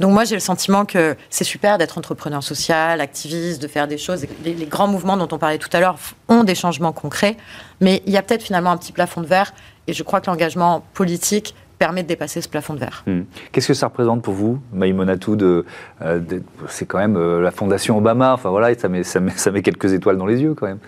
Donc 0.00 0.12
moi, 0.12 0.24
j'ai 0.24 0.34
le 0.34 0.40
sentiment 0.40 0.84
que 0.84 1.16
c'est 1.30 1.44
super 1.44 1.78
d'être 1.78 1.96
entrepreneur 1.96 2.42
social, 2.42 3.00
activiste, 3.00 3.62
de 3.62 3.68
faire 3.68 3.88
des 3.88 3.96
choses. 3.96 4.26
Les, 4.44 4.52
les 4.52 4.66
grands 4.66 4.88
mouvements 4.88 5.16
dont 5.16 5.28
on 5.32 5.38
parlait 5.38 5.56
tout 5.56 5.70
à 5.72 5.80
l'heure 5.80 5.96
ont 6.28 6.44
des 6.44 6.54
changements 6.54 6.92
concrets, 6.92 7.38
mais 7.80 8.02
il 8.04 8.12
y 8.12 8.18
a 8.18 8.22
peut-être 8.22 8.42
finalement 8.42 8.70
un 8.70 8.76
petit 8.76 8.92
plafond 8.92 9.22
de 9.22 9.26
verre. 9.26 9.54
Et 9.88 9.92
je 9.94 10.02
crois 10.04 10.20
que 10.20 10.30
l'engagement 10.30 10.84
politique 10.94 11.54
permet 11.78 12.02
de 12.02 12.08
dépasser 12.08 12.40
ce 12.40 12.48
plafond 12.48 12.74
de 12.74 12.80
verre. 12.80 13.02
Hmm. 13.06 13.22
Qu'est-ce 13.50 13.68
que 13.68 13.74
ça 13.74 13.86
représente 13.86 14.22
pour 14.22 14.34
vous, 14.34 14.60
Maïmonatou 14.72 15.36
de, 15.36 15.64
euh, 16.02 16.20
C'est 16.68 16.86
quand 16.86 16.98
même 16.98 17.16
euh, 17.16 17.40
la 17.40 17.50
fondation 17.50 17.96
Obama, 17.96 18.34
enfin 18.34 18.50
voilà, 18.50 18.74
ça 18.74 18.88
met 18.88 19.62
quelques 19.62 19.92
étoiles 19.92 20.18
dans 20.18 20.26
les 20.26 20.42
yeux 20.42 20.54
quand 20.54 20.66
même. 20.66 20.78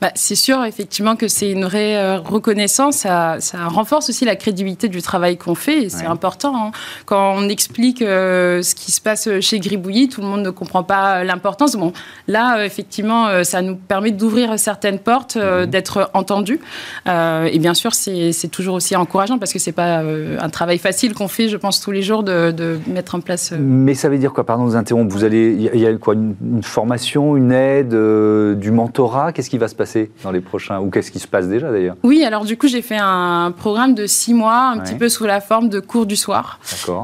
Bah, 0.00 0.10
c'est 0.14 0.34
sûr, 0.34 0.62
effectivement, 0.64 1.16
que 1.16 1.28
c'est 1.28 1.50
une 1.50 1.64
vraie 1.64 1.96
euh, 1.96 2.18
reconnaissance. 2.18 2.96
Ça, 2.96 3.36
ça 3.40 3.66
renforce 3.66 4.10
aussi 4.10 4.24
la 4.24 4.36
crédibilité 4.36 4.88
du 4.88 5.00
travail 5.02 5.36
qu'on 5.38 5.54
fait. 5.54 5.84
Et 5.84 5.88
c'est 5.88 6.02
Ouais. 6.04 6.10
important. 6.10 6.54
hein. 6.56 6.70
Quand 7.06 7.34
on 7.36 7.48
explique 7.48 8.02
euh, 8.02 8.62
ce 8.62 8.74
qui 8.74 8.92
se 8.92 9.00
passe 9.00 9.28
chez 9.40 9.58
Gribouillis, 9.60 10.08
tout 10.08 10.20
le 10.20 10.26
monde 10.26 10.42
ne 10.42 10.50
comprend 10.50 10.82
pas 10.82 11.20
euh, 11.20 11.24
l'importance. 11.24 11.76
Bon, 11.76 11.92
là, 12.28 12.58
euh, 12.58 12.64
effectivement, 12.64 13.42
ça 13.44 13.62
nous 13.62 13.76
permet 13.76 14.10
d'ouvrir 14.10 14.58
certaines 14.58 14.98
portes, 14.98 15.36
euh, 15.36 15.64
d'être 15.66 16.10
entendus. 16.14 16.60
Et 17.06 17.58
bien 17.58 17.74
sûr, 17.74 17.94
c'est 17.94 18.48
toujours 18.50 18.74
aussi 18.74 18.94
encourageant 18.96 19.38
parce 19.38 19.52
que 19.52 19.58
c'est 19.58 19.72
pas 19.72 20.00
un 20.00 20.48
travail 20.50 20.78
facile 20.78 21.14
qu'on 21.14 21.28
fait, 21.28 21.48
je 21.48 21.56
pense, 21.56 21.80
tous 21.80 21.90
les 21.90 22.02
jours 22.02 22.22
de, 22.22 22.50
de 22.50 22.78
mettre 22.86 23.14
en 23.14 23.20
place. 23.20 23.52
Mais 23.58 23.94
ça 23.94 24.08
veut 24.08 24.18
dire 24.18 24.32
quoi? 24.32 24.44
Pardon 24.44 24.64
de 24.64 24.70
vous 24.70 24.76
interrompre. 24.76 25.12
Vous 25.14 25.24
allez, 25.24 25.52
il 25.52 25.62
y 25.62 25.68
a- 25.68 25.74
il 25.74 25.80
y, 25.80 25.86
a 25.86 25.94
quoi? 25.94 26.14
Une, 26.14 26.34
une 26.44 26.62
formation, 26.62 27.36
une 27.36 27.52
aide, 27.52 27.90
du 28.58 28.70
mentorat? 28.70 29.32
Qu'est-ce 29.32 29.50
qui 29.54 29.58
va 29.58 29.68
se 29.68 29.74
passer 29.76 30.10
dans 30.24 30.32
les 30.32 30.40
prochains 30.40 30.80
Ou 30.80 30.90
qu'est-ce 30.90 31.12
qui 31.12 31.20
se 31.20 31.28
passe 31.28 31.46
déjà 31.48 31.70
d'ailleurs 31.70 31.94
Oui, 32.02 32.24
alors 32.24 32.44
du 32.44 32.56
coup, 32.56 32.66
j'ai 32.66 32.82
fait 32.82 32.98
un 33.00 33.52
programme 33.56 33.94
de 33.94 34.06
six 34.06 34.34
mois, 34.34 34.70
un 34.72 34.78
Ouais. 34.78 34.82
petit 34.82 34.94
peu 34.96 35.08
sous 35.08 35.26
la 35.26 35.40
forme 35.40 35.68
de 35.68 35.78
cours 35.80 36.06
du 36.06 36.16
soir. 36.16 36.58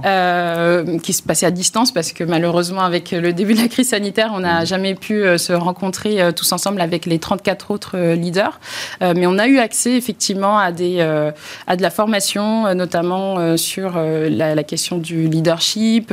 Euh, 0.05 0.99
qui 0.99 1.13
se 1.13 1.23
passait 1.23 1.47
à 1.47 1.51
distance 1.51 1.93
parce 1.93 2.13
que 2.13 2.25
malheureusement 2.25 2.83
avec 2.83 3.13
le 3.13 3.33
début 3.33 3.55
de 3.55 3.61
la 3.61 3.69
crise 3.69 3.89
sanitaire 3.91 4.31
on 4.35 4.41
n'a 4.41 4.65
jamais 4.65 4.95
pu 4.95 5.23
euh, 5.23 5.39
se 5.39 5.53
rencontrer 5.53 6.21
euh, 6.21 6.33
tous 6.33 6.51
ensemble 6.53 6.81
avec 6.81 7.07
les 7.07 7.19
34 7.19 7.71
autres 7.71 7.97
leaders 8.15 8.59
Euh, 9.03 9.13
mais 9.17 9.27
on 9.27 9.39
a 9.39 9.47
eu 9.47 9.59
accès 9.59 9.93
effectivement 9.93 10.59
à 10.59 10.73
des 10.73 10.97
euh, 11.01 11.31
à 11.67 11.77
de 11.77 11.83
la 11.83 11.91
formation 11.91 12.75
notamment 12.75 13.57
sur 13.57 13.93
la, 13.97 14.55
la 14.55 14.63
question 14.65 14.99
du 14.99 15.29
leadership 15.29 16.13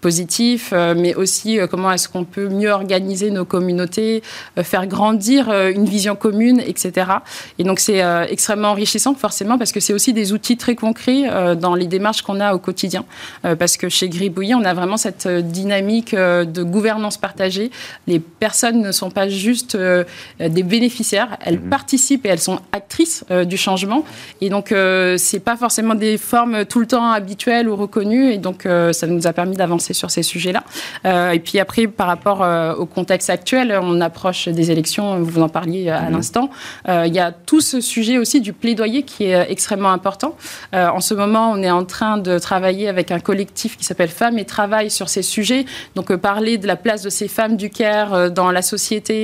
positif 0.00 0.72
mais 0.72 1.14
aussi 1.14 1.58
comment 1.70 1.90
est-ce 1.92 2.08
qu'on 2.08 2.24
peut 2.24 2.48
mieux 2.48 2.70
organiser 2.70 3.30
nos 3.30 3.44
communautés 3.44 4.22
faire 4.62 4.86
grandir 4.86 5.48
une 5.74 5.86
vision 5.86 6.16
commune 6.16 6.60
etc 6.60 7.10
et 7.58 7.64
donc 7.64 7.80
c'est 7.80 8.02
euh, 8.02 8.26
extrêmement 8.28 8.68
enrichissant 8.68 9.14
forcément 9.14 9.58
parce 9.58 9.72
que 9.72 9.80
c'est 9.80 9.92
aussi 9.92 10.12
des 10.12 10.32
outils 10.32 10.56
très 10.56 10.74
concrets 10.74 11.24
euh, 11.26 11.54
dans 11.54 11.74
les 11.74 11.86
démarches 11.86 12.22
qu'on 12.22 12.40
a 12.40 12.54
au 12.54 12.58
quotidien 12.58 13.04
euh, 13.44 13.56
parce 13.56 13.76
que 13.76 13.88
chez 13.88 14.08
Gribouillis, 14.08 14.54
on 14.54 14.64
a 14.64 14.74
vraiment 14.74 14.96
cette 14.96 15.26
euh, 15.26 15.40
dynamique 15.40 16.14
euh, 16.14 16.44
de 16.44 16.62
gouvernance 16.62 17.16
partagée. 17.16 17.70
Les 18.06 18.18
personnes 18.18 18.82
ne 18.82 18.92
sont 18.92 19.10
pas 19.10 19.28
juste 19.28 19.74
euh, 19.74 20.04
des 20.38 20.62
bénéficiaires, 20.62 21.38
elles 21.40 21.60
participent 21.60 22.26
et 22.26 22.28
elles 22.28 22.38
sont 22.38 22.60
actrices 22.72 23.24
euh, 23.30 23.44
du 23.44 23.56
changement. 23.56 24.04
Et 24.40 24.48
donc, 24.48 24.72
euh, 24.72 25.16
c'est 25.18 25.40
pas 25.40 25.56
forcément 25.56 25.94
des 25.94 26.18
formes 26.18 26.64
tout 26.64 26.80
le 26.80 26.86
temps 26.86 27.10
habituelles 27.10 27.68
ou 27.68 27.76
reconnues. 27.76 28.32
Et 28.32 28.38
donc, 28.38 28.66
euh, 28.66 28.92
ça 28.92 29.06
nous 29.06 29.26
a 29.26 29.32
permis 29.32 29.56
d'avancer 29.56 29.94
sur 29.94 30.10
ces 30.10 30.22
sujets-là. 30.22 30.62
Euh, 31.04 31.30
et 31.30 31.40
puis 31.40 31.58
après, 31.58 31.86
par 31.86 32.06
rapport 32.06 32.42
euh, 32.42 32.74
au 32.74 32.86
contexte 32.86 33.30
actuel, 33.30 33.78
on 33.80 34.00
approche 34.00 34.48
des 34.48 34.70
élections, 34.70 35.20
vous 35.20 35.42
en 35.42 35.48
parliez 35.58 35.88
à 35.88 36.10
l'instant. 36.10 36.50
il 36.88 37.14
y 37.14 37.18
a 37.18 37.32
tout 37.32 37.60
ce 37.60 37.80
sujet 37.80 38.18
aussi 38.18 38.40
du 38.40 38.52
plaidoyer 38.52 39.02
qui 39.02 39.24
est 39.24 39.50
extrêmement 39.50 39.92
important. 39.92 40.36
en 40.72 41.00
ce 41.00 41.14
moment, 41.14 41.50
on 41.50 41.62
est 41.62 41.70
en 41.70 41.84
train 41.84 42.18
de 42.18 42.38
travailler 42.38 42.88
avec 42.88 43.10
un 43.10 43.20
collectif 43.20 43.76
qui 43.78 43.84
s'appelle 43.84 44.10
Femmes 44.10 44.38
et 44.38 44.44
Travail 44.44 44.90
sur 44.90 45.08
ces 45.08 45.22
sujets. 45.22 45.64
Donc 45.94 46.14
parler 46.16 46.58
de 46.58 46.66
la 46.66 46.76
place 46.76 47.02
de 47.02 47.10
ces 47.10 47.28
femmes 47.28 47.56
du 47.56 47.70
Caire 47.70 48.30
dans 48.30 48.50
la 48.50 48.62
société, 48.62 49.18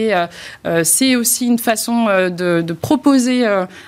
c'est 0.84 1.16
aussi 1.16 1.46
une 1.46 1.58
façon 1.58 2.06
de, 2.06 2.62
de 2.62 2.72
proposer 2.72 3.38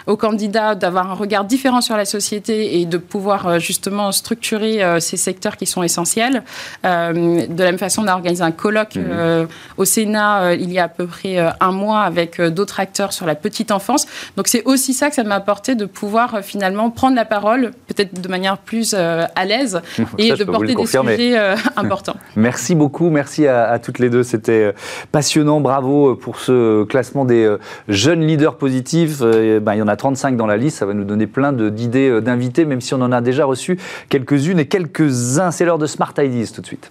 aux 0.06 0.16
candidats 0.16 0.74
d'avoir 0.74 1.10
un 1.10 1.14
regard 1.14 1.44
différent 1.44 1.80
sur 1.80 1.96
la 1.96 2.04
société 2.04 2.80
et 2.80 2.86
de 2.86 2.98
pouvoir 2.98 3.58
justement 3.58 4.12
structurer 4.12 5.00
ces 5.00 5.16
secteurs 5.16 5.56
qui 5.56 5.66
sont 5.66 5.82
essentiels. 5.82 6.42
Euh, 6.84 7.46
de 7.46 7.62
la 7.62 7.70
même 7.70 7.78
façon, 7.78 8.02
on 8.04 8.08
a 8.08 8.14
organisé 8.14 8.42
un 8.42 8.52
colloque 8.52 8.96
mhm. 8.96 9.04
euh, 9.10 9.46
au 9.76 9.84
Sénat 9.84 10.42
euh, 10.42 10.54
il 10.54 10.72
y 10.72 10.78
a 10.78 10.84
à 10.84 10.88
peu 10.88 11.06
près 11.06 11.36
un 11.60 11.72
mois 11.72 12.02
avec 12.02 12.33
d'autres 12.42 12.80
acteurs 12.80 13.12
sur 13.12 13.26
la 13.26 13.34
petite 13.34 13.70
enfance. 13.70 14.06
Donc 14.36 14.48
c'est 14.48 14.62
aussi 14.64 14.94
ça 14.94 15.08
que 15.08 15.14
ça 15.14 15.24
m'a 15.24 15.36
apporté 15.36 15.74
de 15.74 15.84
pouvoir 15.84 16.40
finalement 16.42 16.90
prendre 16.90 17.16
la 17.16 17.24
parole, 17.24 17.72
peut-être 17.86 18.20
de 18.20 18.28
manière 18.28 18.58
plus 18.58 18.94
à 18.94 19.44
l'aise 19.44 19.80
et 20.18 20.32
de 20.32 20.44
porter 20.44 20.74
des 20.74 20.86
sujets 20.86 21.36
importants. 21.76 22.16
Merci 22.36 22.74
beaucoup, 22.74 23.10
merci 23.10 23.46
à, 23.46 23.78
toutes 23.78 23.98
les 23.98 24.10
deux. 24.10 24.22
C'était 24.22 24.74
passionnant. 25.12 25.60
Bravo 25.60 26.14
pour 26.14 26.38
ce 26.38 26.84
classement 26.84 27.24
des 27.24 27.56
jeunes 27.88 28.26
leaders 28.26 28.56
positifs. 28.56 29.20
Ben, 29.20 29.74
il 29.74 29.78
y 29.78 29.82
en 29.82 29.88
a 29.88 29.96
35 29.96 30.36
dans 30.36 30.46
la 30.46 30.56
liste. 30.56 30.78
Ça 30.78 30.86
va 30.86 30.94
nous 30.94 31.04
donner 31.04 31.26
plein 31.26 31.52
d'idées 31.52 32.20
d'invités, 32.20 32.64
même 32.64 32.80
si 32.80 32.94
on 32.94 33.00
en 33.00 33.12
a 33.12 33.20
déjà 33.20 33.44
reçu 33.44 33.78
quelques-unes 34.08 34.58
et 34.58 34.66
quelques-uns. 34.66 35.50
C'est 35.50 35.64
l'heure 35.64 35.78
de 35.78 35.86
Smart 35.86 36.12
Ideas 36.18 36.52
tout 36.54 36.60
de 36.60 36.66
suite. 36.66 36.90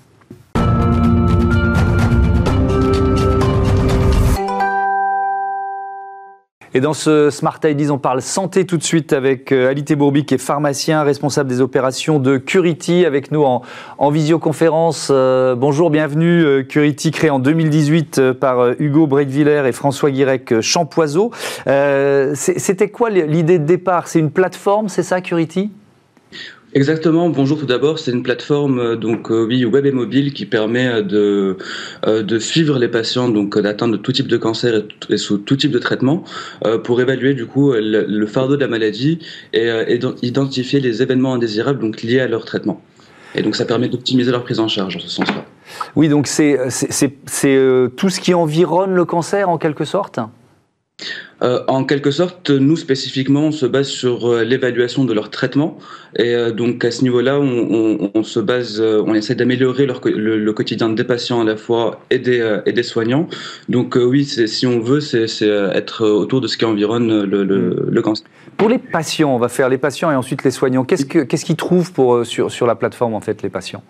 Et 6.76 6.82
dans 6.82 6.94
ce 6.94 7.30
Smart 7.30 7.60
Ideas, 7.64 7.92
on 7.92 8.00
parle 8.00 8.24
santé 8.24 8.66
tout 8.66 8.78
de 8.78 8.84
suite 8.84 9.14
avec 9.14 9.52
euh, 9.52 9.70
Ali 9.70 9.84
Bourbi, 9.96 10.26
qui 10.26 10.34
est 10.34 10.40
pharmacien, 10.40 11.04
responsable 11.04 11.48
des 11.48 11.62
opérations 11.62 12.18
de 12.18 12.38
Curity, 12.38 13.06
avec 13.06 13.32
nous 13.32 13.44
en, 13.44 14.10
visioconférence. 14.10 15.10
Euh, 15.12 15.54
bonjour, 15.54 15.92
bienvenue. 15.92 16.44
Euh, 16.44 16.64
Curity, 16.64 17.12
créé 17.12 17.30
en 17.30 17.38
2018 17.38 18.32
par 18.34 18.72
Hugo 18.80 19.06
Breitwiller 19.06 19.68
et 19.68 19.72
François 19.72 20.10
Guirec 20.10 20.62
Champoiseau. 20.62 21.30
C'était 22.34 22.90
quoi 22.90 23.12
l'idée 23.12 23.60
de 23.60 23.66
départ? 23.66 24.08
C'est 24.08 24.20
une 24.20 24.32
plateforme, 24.32 24.90
c'est 24.90 25.04
ça, 25.04 25.22
Curity 25.22 25.70
Exactement. 26.76 27.30
Bonjour 27.30 27.60
tout 27.60 27.68
d'abord. 27.68 28.00
C'est 28.00 28.12
une 28.12 28.24
plateforme 28.24 28.80
euh, 28.80 28.96
donc 28.96 29.30
euh, 29.30 29.46
oui 29.46 29.64
web 29.64 29.86
et 29.86 29.92
mobile 29.92 30.34
qui 30.34 30.48
permet 30.48 30.88
euh, 30.88 31.02
de 31.04 31.58
de 32.08 32.40
suivre 32.40 32.80
les 32.80 32.88
patients 32.88 33.30
donc 33.30 33.58
d'atteindre 33.60 33.98
tout 33.98 34.12
type 34.12 34.28
de 34.28 34.38
cancer 34.38 34.84
et, 35.10 35.18
sous 35.18 35.38
tout 35.38 35.56
type 35.56 35.72
de 35.72 35.80
traitement 35.80 36.24
pour 36.84 37.00
évaluer 37.00 37.34
du 37.34 37.46
coup 37.46 37.74
le, 37.74 38.26
fardeau 38.26 38.56
de 38.56 38.62
la 38.62 38.68
maladie 38.68 39.20
et, 39.54 40.00
identifier 40.22 40.80
les 40.80 41.02
événements 41.02 41.34
indésirables 41.34 41.80
donc 41.80 42.02
liés 42.02 42.20
à 42.20 42.28
leur 42.28 42.46
traitement. 42.46 42.82
Et 43.36 43.42
donc 43.42 43.56
ça 43.56 43.66
permet 43.66 43.90
d'optimiser 43.90 44.32
leur 44.32 44.44
prise 44.44 44.60
en 44.60 44.68
charge 44.68 44.98
en 44.98 45.00
ce 45.00 45.08
sens-là. 45.08 45.46
Oui, 45.96 46.10
donc 46.10 46.28
c'est 46.28 46.58
c'est 46.70 47.60
tout 47.96 48.10
ce 48.10 48.20
qui 48.20 48.34
environne 48.34 48.94
le 48.94 49.06
cancer 49.06 49.50
en 49.50 49.58
quelque 49.58 49.86
sorte? 49.86 50.20
Euh, 51.44 51.60
en 51.68 51.84
quelque 51.84 52.12
sorte, 52.12 52.52
nous 52.52 52.78
spécifiquement, 52.78 53.48
on 53.48 53.52
se 53.52 53.66
base 53.66 53.88
sur 53.88 54.28
euh, 54.28 54.44
l'évaluation 54.44 55.04
de 55.04 55.14
leur 55.14 55.30
traitement. 55.30 55.78
Et 56.16 56.34
euh, 56.34 56.52
donc 56.52 56.86
à 56.86 56.92
ce 56.92 57.02
niveau-là, 57.04 57.40
on, 57.40 58.24
se 58.24 58.40
base, 58.40 58.80
on 58.82 59.14
essaie 59.14 59.36
d'améliorer 59.36 59.86
le, 59.86 60.52
quotidien 60.52 60.90
des 60.90 61.04
patients 61.04 61.42
à 61.42 61.44
la 61.44 61.58
fois 61.58 62.00
et 62.10 62.20
des, 62.20 62.60
et 62.66 62.72
des 62.72 62.84
soignants. 62.84 63.28
Donc 63.68 63.96
oui, 63.96 64.26
si 64.26 64.66
on 64.68 64.80
veut, 64.80 65.02
c'est 65.02 65.26
être 65.74 66.06
autour 66.06 66.40
de 66.40 66.48
ce 66.48 66.58
qui 66.58 66.66
environne 66.66 67.24
le, 67.24 67.44
le, 67.44 68.02
cancer. 68.02 68.26
Pour 68.58 68.70
les 68.70 68.78
patients, 68.78 69.34
on 69.34 69.40
va 69.40 69.50
faire 69.50 69.70
les 69.70 69.78
patients 69.78 70.12
et 70.12 70.16
ensuite 70.16 70.44
les 70.44 70.52
soignants. 70.52 70.86
Qu'est-ce 70.86 71.06
qu'ils 71.06 71.40
ce 71.40 71.54
trouvent 71.54 71.92
pour, 71.92 72.26
sur, 72.26 72.52
sur 72.52 72.68
la 72.68 72.76
plateforme, 72.76 73.16
en 73.16 73.22
fait, 73.22 73.42
les 73.42 73.50
patients? 73.50 73.84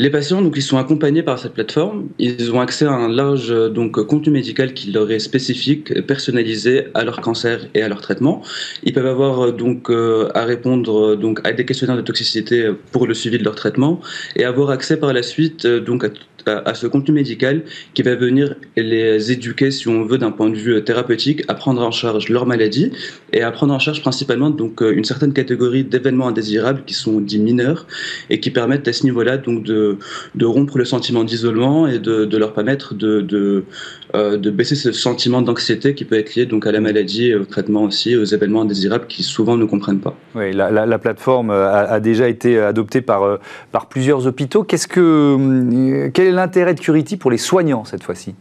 Les 0.00 0.08
patients, 0.08 0.40
donc, 0.40 0.54
ils 0.56 0.62
sont 0.62 0.78
accompagnés 0.78 1.22
par 1.22 1.38
cette 1.38 1.52
plateforme. 1.52 2.08
Ils 2.18 2.54
ont 2.54 2.60
accès 2.62 2.86
à 2.86 2.92
un 2.92 3.10
large 3.10 3.54
donc, 3.70 4.02
contenu 4.06 4.32
médical 4.32 4.72
qui 4.72 4.90
leur 4.90 5.10
est 5.10 5.18
spécifique, 5.18 6.06
personnalisé 6.06 6.86
à 6.94 7.04
leur 7.04 7.20
cancer 7.20 7.66
et 7.74 7.82
à 7.82 7.88
leur 7.88 8.00
traitement. 8.00 8.40
Ils 8.82 8.94
peuvent 8.94 9.04
avoir 9.04 9.52
donc 9.52 9.90
euh, 9.90 10.30
à 10.34 10.44
répondre 10.44 11.16
donc 11.16 11.40
à 11.44 11.52
des 11.52 11.66
questionnaires 11.66 11.98
de 11.98 12.00
toxicité 12.00 12.70
pour 12.92 13.06
le 13.06 13.12
suivi 13.12 13.36
de 13.36 13.44
leur 13.44 13.54
traitement 13.54 14.00
et 14.36 14.44
avoir 14.44 14.70
accès 14.70 14.96
par 14.96 15.12
la 15.12 15.22
suite 15.22 15.66
donc 15.66 16.04
à 16.04 16.08
à, 16.46 16.74
ce 16.74 16.86
contenu 16.86 17.14
médical 17.14 17.64
qui 17.94 18.02
va 18.02 18.14
venir 18.14 18.54
les 18.76 19.32
éduquer, 19.32 19.70
si 19.70 19.88
on 19.88 20.04
veut, 20.04 20.18
d'un 20.18 20.30
point 20.30 20.50
de 20.50 20.56
vue 20.56 20.82
thérapeutique, 20.82 21.42
à 21.48 21.54
prendre 21.54 21.82
en 21.82 21.90
charge 21.90 22.28
leur 22.28 22.46
maladie 22.46 22.92
et 23.32 23.42
à 23.42 23.50
prendre 23.50 23.74
en 23.74 23.78
charge 23.78 24.00
principalement 24.00 24.50
donc 24.50 24.82
euh, 24.82 24.92
une 24.96 25.04
certaine 25.04 25.32
catégorie 25.32 25.84
d'événements 25.84 26.28
indésirables 26.28 26.82
qui 26.84 26.94
sont 26.94 27.20
dits 27.20 27.38
mineurs 27.38 27.86
et 28.28 28.40
qui 28.40 28.50
permettent 28.50 28.88
à 28.88 28.92
ce 28.92 29.04
niveau-là 29.04 29.38
donc 29.38 29.64
de, 29.64 29.98
de, 30.34 30.46
rompre 30.46 30.78
le 30.78 30.84
sentiment 30.84 31.24
d'isolement 31.24 31.86
et 31.86 31.98
de, 31.98 32.24
de, 32.24 32.38
leur 32.38 32.52
permettre 32.52 32.94
de, 32.94 33.20
de, 33.20 33.64
euh, 34.14 34.36
de 34.36 34.50
baisser 34.50 34.74
ce 34.74 34.92
sentiment 34.92 35.42
d'anxiété 35.42 35.94
qui 35.94 36.04
peut 36.04 36.18
être 36.18 36.34
lié 36.34 36.46
donc 36.46 36.66
à 36.66 36.72
la 36.72 36.80
maladie 36.80 37.28
et 37.28 37.34
au 37.34 37.44
traitement 37.44 37.84
aussi, 37.84 38.16
aux 38.16 38.24
événements 38.24 38.62
indésirables 38.62 39.06
qui 39.06 39.22
souvent 39.22 39.56
ne 39.56 39.64
comprennent 39.64 40.00
pas. 40.00 40.16
Oui, 40.34 40.52
la, 40.52 40.70
la, 40.70 40.98
plateforme 40.98 41.50
a, 41.50 41.80
a, 41.80 42.00
déjà 42.00 42.28
été 42.28 42.58
adoptée 42.58 43.00
par, 43.00 43.22
euh, 43.22 43.38
par 43.72 43.88
plusieurs 43.88 44.26
hôpitaux. 44.26 44.64
Qu'est-ce 44.64 44.88
que, 44.88 46.08
quel 46.10 46.26
est 46.26 46.32
l'intérêt 46.32 46.74
de 46.74 46.80
Curity 46.80 47.16
pour 47.16 47.30
les 47.30 47.38
soignants 47.38 47.84
cette 47.84 48.02
fois-ci? 48.02 48.34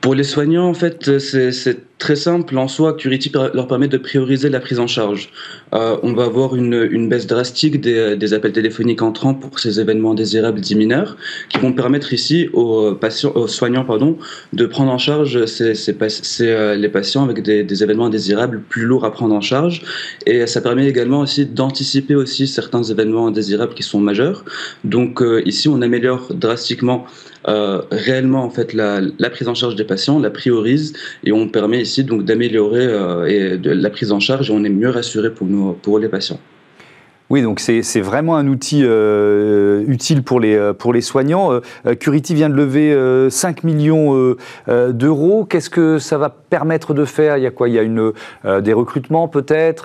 Pour 0.00 0.14
les 0.14 0.24
soignants, 0.24 0.68
en 0.68 0.74
fait, 0.74 1.18
c'est 1.18 1.89
très 2.00 2.16
simple. 2.16 2.58
En 2.58 2.66
soi, 2.66 2.94
Curity 2.94 3.30
leur 3.54 3.68
permet 3.68 3.86
de 3.86 3.98
prioriser 3.98 4.48
la 4.48 4.58
prise 4.58 4.80
en 4.80 4.88
charge. 4.88 5.30
Euh, 5.74 5.98
on 6.02 6.14
va 6.14 6.24
avoir 6.24 6.56
une, 6.56 7.08
baisse 7.08 7.26
drastique 7.26 7.80
des, 7.80 8.34
appels 8.34 8.52
téléphoniques 8.52 9.02
entrants 9.02 9.34
pour 9.34 9.60
ces 9.60 9.78
événements 9.78 10.14
désirables 10.14 10.60
dits 10.60 10.74
mineurs, 10.74 11.16
qui 11.50 11.58
vont 11.58 11.72
permettre 11.72 12.12
ici 12.12 12.48
aux, 12.52 12.94
patients, 12.94 13.32
aux 13.34 13.46
soignants 13.46 13.84
pardon, 13.84 14.16
de 14.52 14.66
prendre 14.66 14.90
en 14.90 14.98
charge 14.98 15.36
euh, 15.36 16.74
les 16.74 16.88
patients 16.88 17.22
avec 17.22 17.42
des, 17.42 17.82
événements 17.82 18.06
indésirables 18.06 18.62
plus 18.68 18.86
lourds 18.86 19.04
à 19.04 19.12
prendre 19.12 19.34
en 19.34 19.42
charge. 19.42 19.82
Et 20.26 20.46
ça 20.46 20.60
permet 20.62 20.88
également 20.88 21.20
aussi 21.20 21.44
d'anticiper 21.46 22.14
aussi 22.14 22.48
certains 22.48 22.82
événements 22.82 23.26
indésirables 23.26 23.74
qui 23.74 23.82
sont 23.82 24.00
majeurs. 24.00 24.44
Donc 24.84 25.20
euh, 25.20 25.42
ici, 25.44 25.68
on 25.68 25.82
améliore 25.82 26.32
drastiquement 26.34 27.06
réellement 27.90 28.44
en 28.44 28.50
fait 28.50 28.74
la, 28.74 29.00
prise 29.30 29.48
en 29.48 29.54
charge 29.54 29.74
des 29.74 29.84
patients, 29.84 30.18
la 30.18 30.30
priorise 30.30 30.92
et 31.24 31.32
on 31.32 31.48
permet 31.48 31.84
donc 31.98 32.24
d'améliorer 32.24 32.86
euh, 32.86 33.58
la 33.62 33.90
prise 33.90 34.12
en 34.12 34.20
charge 34.20 34.50
et 34.50 34.52
on 34.52 34.64
est 34.64 34.70
mieux 34.70 34.90
rassuré 34.90 35.30
pour 35.30 35.46
nous 35.46 35.72
pour 35.72 35.98
les 35.98 36.08
patients. 36.08 36.40
Oui, 37.28 37.42
donc 37.42 37.60
c'est 37.60 38.00
vraiment 38.00 38.36
un 38.36 38.48
outil 38.48 38.82
euh, 38.82 39.84
utile 39.86 40.24
pour 40.24 40.40
les, 40.40 40.72
pour 40.76 40.92
les 40.92 41.00
soignants. 41.00 41.60
Curity 42.00 42.34
vient 42.34 42.48
de 42.48 42.56
lever 42.56 43.30
5 43.30 43.62
millions 43.62 44.34
d'euros. 44.66 45.44
Qu'est-ce 45.44 45.70
que 45.70 46.00
ça 46.00 46.18
va 46.18 46.28
permettre 46.28 46.92
de 46.92 47.04
faire? 47.04 47.36
Il 47.36 47.44
y 47.44 47.46
a 47.46 47.52
quoi? 47.52 47.68
Il 47.68 47.76
y 47.76 47.78
a 47.78 47.82
une, 47.82 48.12
des 48.62 48.72
recrutements 48.72 49.28
peut-être? 49.28 49.84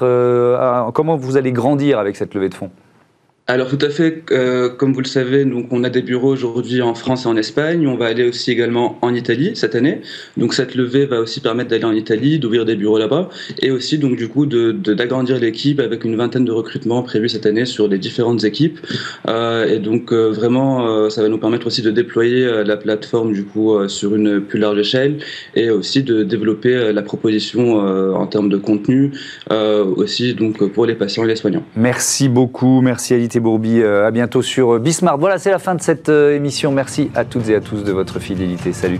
Comment 0.95 1.17
vous 1.17 1.37
allez 1.37 1.51
grandir 1.51 1.99
avec 1.99 2.15
cette 2.15 2.33
levée 2.33 2.49
de 2.49 2.55
fonds? 2.55 2.71
Alors 3.47 3.69
tout 3.69 3.77
à 3.81 3.89
fait, 3.89 4.23
euh, 4.31 4.69
comme 4.69 4.93
vous 4.93 5.01
le 5.01 5.07
savez, 5.07 5.45
donc 5.45 5.67
on 5.69 5.83
a 5.83 5.91
des 5.91 6.01
bureaux 6.01 6.31
aujourd'hui 6.31 6.81
en 6.81 6.95
France 6.95 7.25
et 7.25 7.27
en 7.27 7.37
Espagne. 7.37 7.87
On 7.87 7.95
va 7.95 8.07
aller 8.07 8.27
aussi 8.27 8.49
également 8.49 8.97
en 9.03 9.13
Italie 9.13 9.51
cette 9.53 9.75
année. 9.75 10.01
Donc 10.35 10.55
cette 10.55 10.73
levée 10.73 11.05
va 11.05 11.19
aussi 11.19 11.41
permettre 11.41 11.69
d'aller 11.69 11.83
en 11.83 11.93
Italie, 11.93 12.39
d'ouvrir 12.39 12.65
des 12.65 12.75
bureaux 12.75 12.97
là-bas, 12.97 13.29
et 13.61 13.69
aussi 13.69 13.99
donc 13.99 14.15
du 14.15 14.29
coup 14.29 14.47
d'agrandir 14.47 15.39
l'équipe 15.39 15.79
avec 15.79 16.05
une 16.05 16.15
vingtaine 16.15 16.43
de 16.43 16.51
recrutements 16.51 17.03
prévus 17.03 17.29
cette 17.29 17.45
année 17.45 17.65
sur 17.65 17.87
les 17.87 17.99
différentes 17.99 18.43
équipes. 18.43 18.79
Euh, 19.27 19.67
et 19.67 19.77
donc 19.77 20.11
euh, 20.11 20.31
vraiment, 20.31 20.87
euh, 20.87 21.09
ça 21.09 21.21
va 21.21 21.29
nous 21.29 21.37
permettre 21.37 21.67
aussi 21.67 21.83
de 21.83 21.91
déployer 21.91 22.45
euh, 22.45 22.63
la 22.63 22.77
plateforme 22.77 23.31
du 23.31 23.43
coup 23.43 23.75
sur 23.87 24.15
une 24.15 24.41
plus 24.41 24.57
large 24.57 24.79
échelle, 24.79 25.19
et 25.55 25.69
aussi 25.69 26.01
de 26.01 26.23
développer 26.23 26.91
la 26.91 27.01
proposition 27.03 27.75
en 28.15 28.25
termes 28.25 28.49
de 28.49 28.57
contenu, 28.57 29.11
aussi 29.51 30.33
donc 30.33 30.67
pour 30.71 30.87
les 30.87 30.95
patients 30.95 31.23
et 31.25 31.27
les 31.27 31.35
soignants. 31.35 31.63
Merci 31.75 32.27
beaucoup, 32.27 32.81
merci 32.81 33.13
Bourbi. 33.39 33.81
Euh, 33.81 34.07
à 34.07 34.11
bientôt 34.11 34.41
sur 34.41 34.79
Bismarck. 34.79 35.19
Voilà, 35.19 35.37
c'est 35.39 35.51
la 35.51 35.59
fin 35.59 35.75
de 35.75 35.81
cette 35.81 36.09
euh, 36.09 36.35
émission. 36.35 36.71
Merci 36.71 37.11
à 37.15 37.25
toutes 37.25 37.49
et 37.49 37.55
à 37.55 37.61
tous 37.61 37.83
de 37.83 37.91
votre 37.91 38.19
fidélité. 38.19 38.73
Salut. 38.73 38.99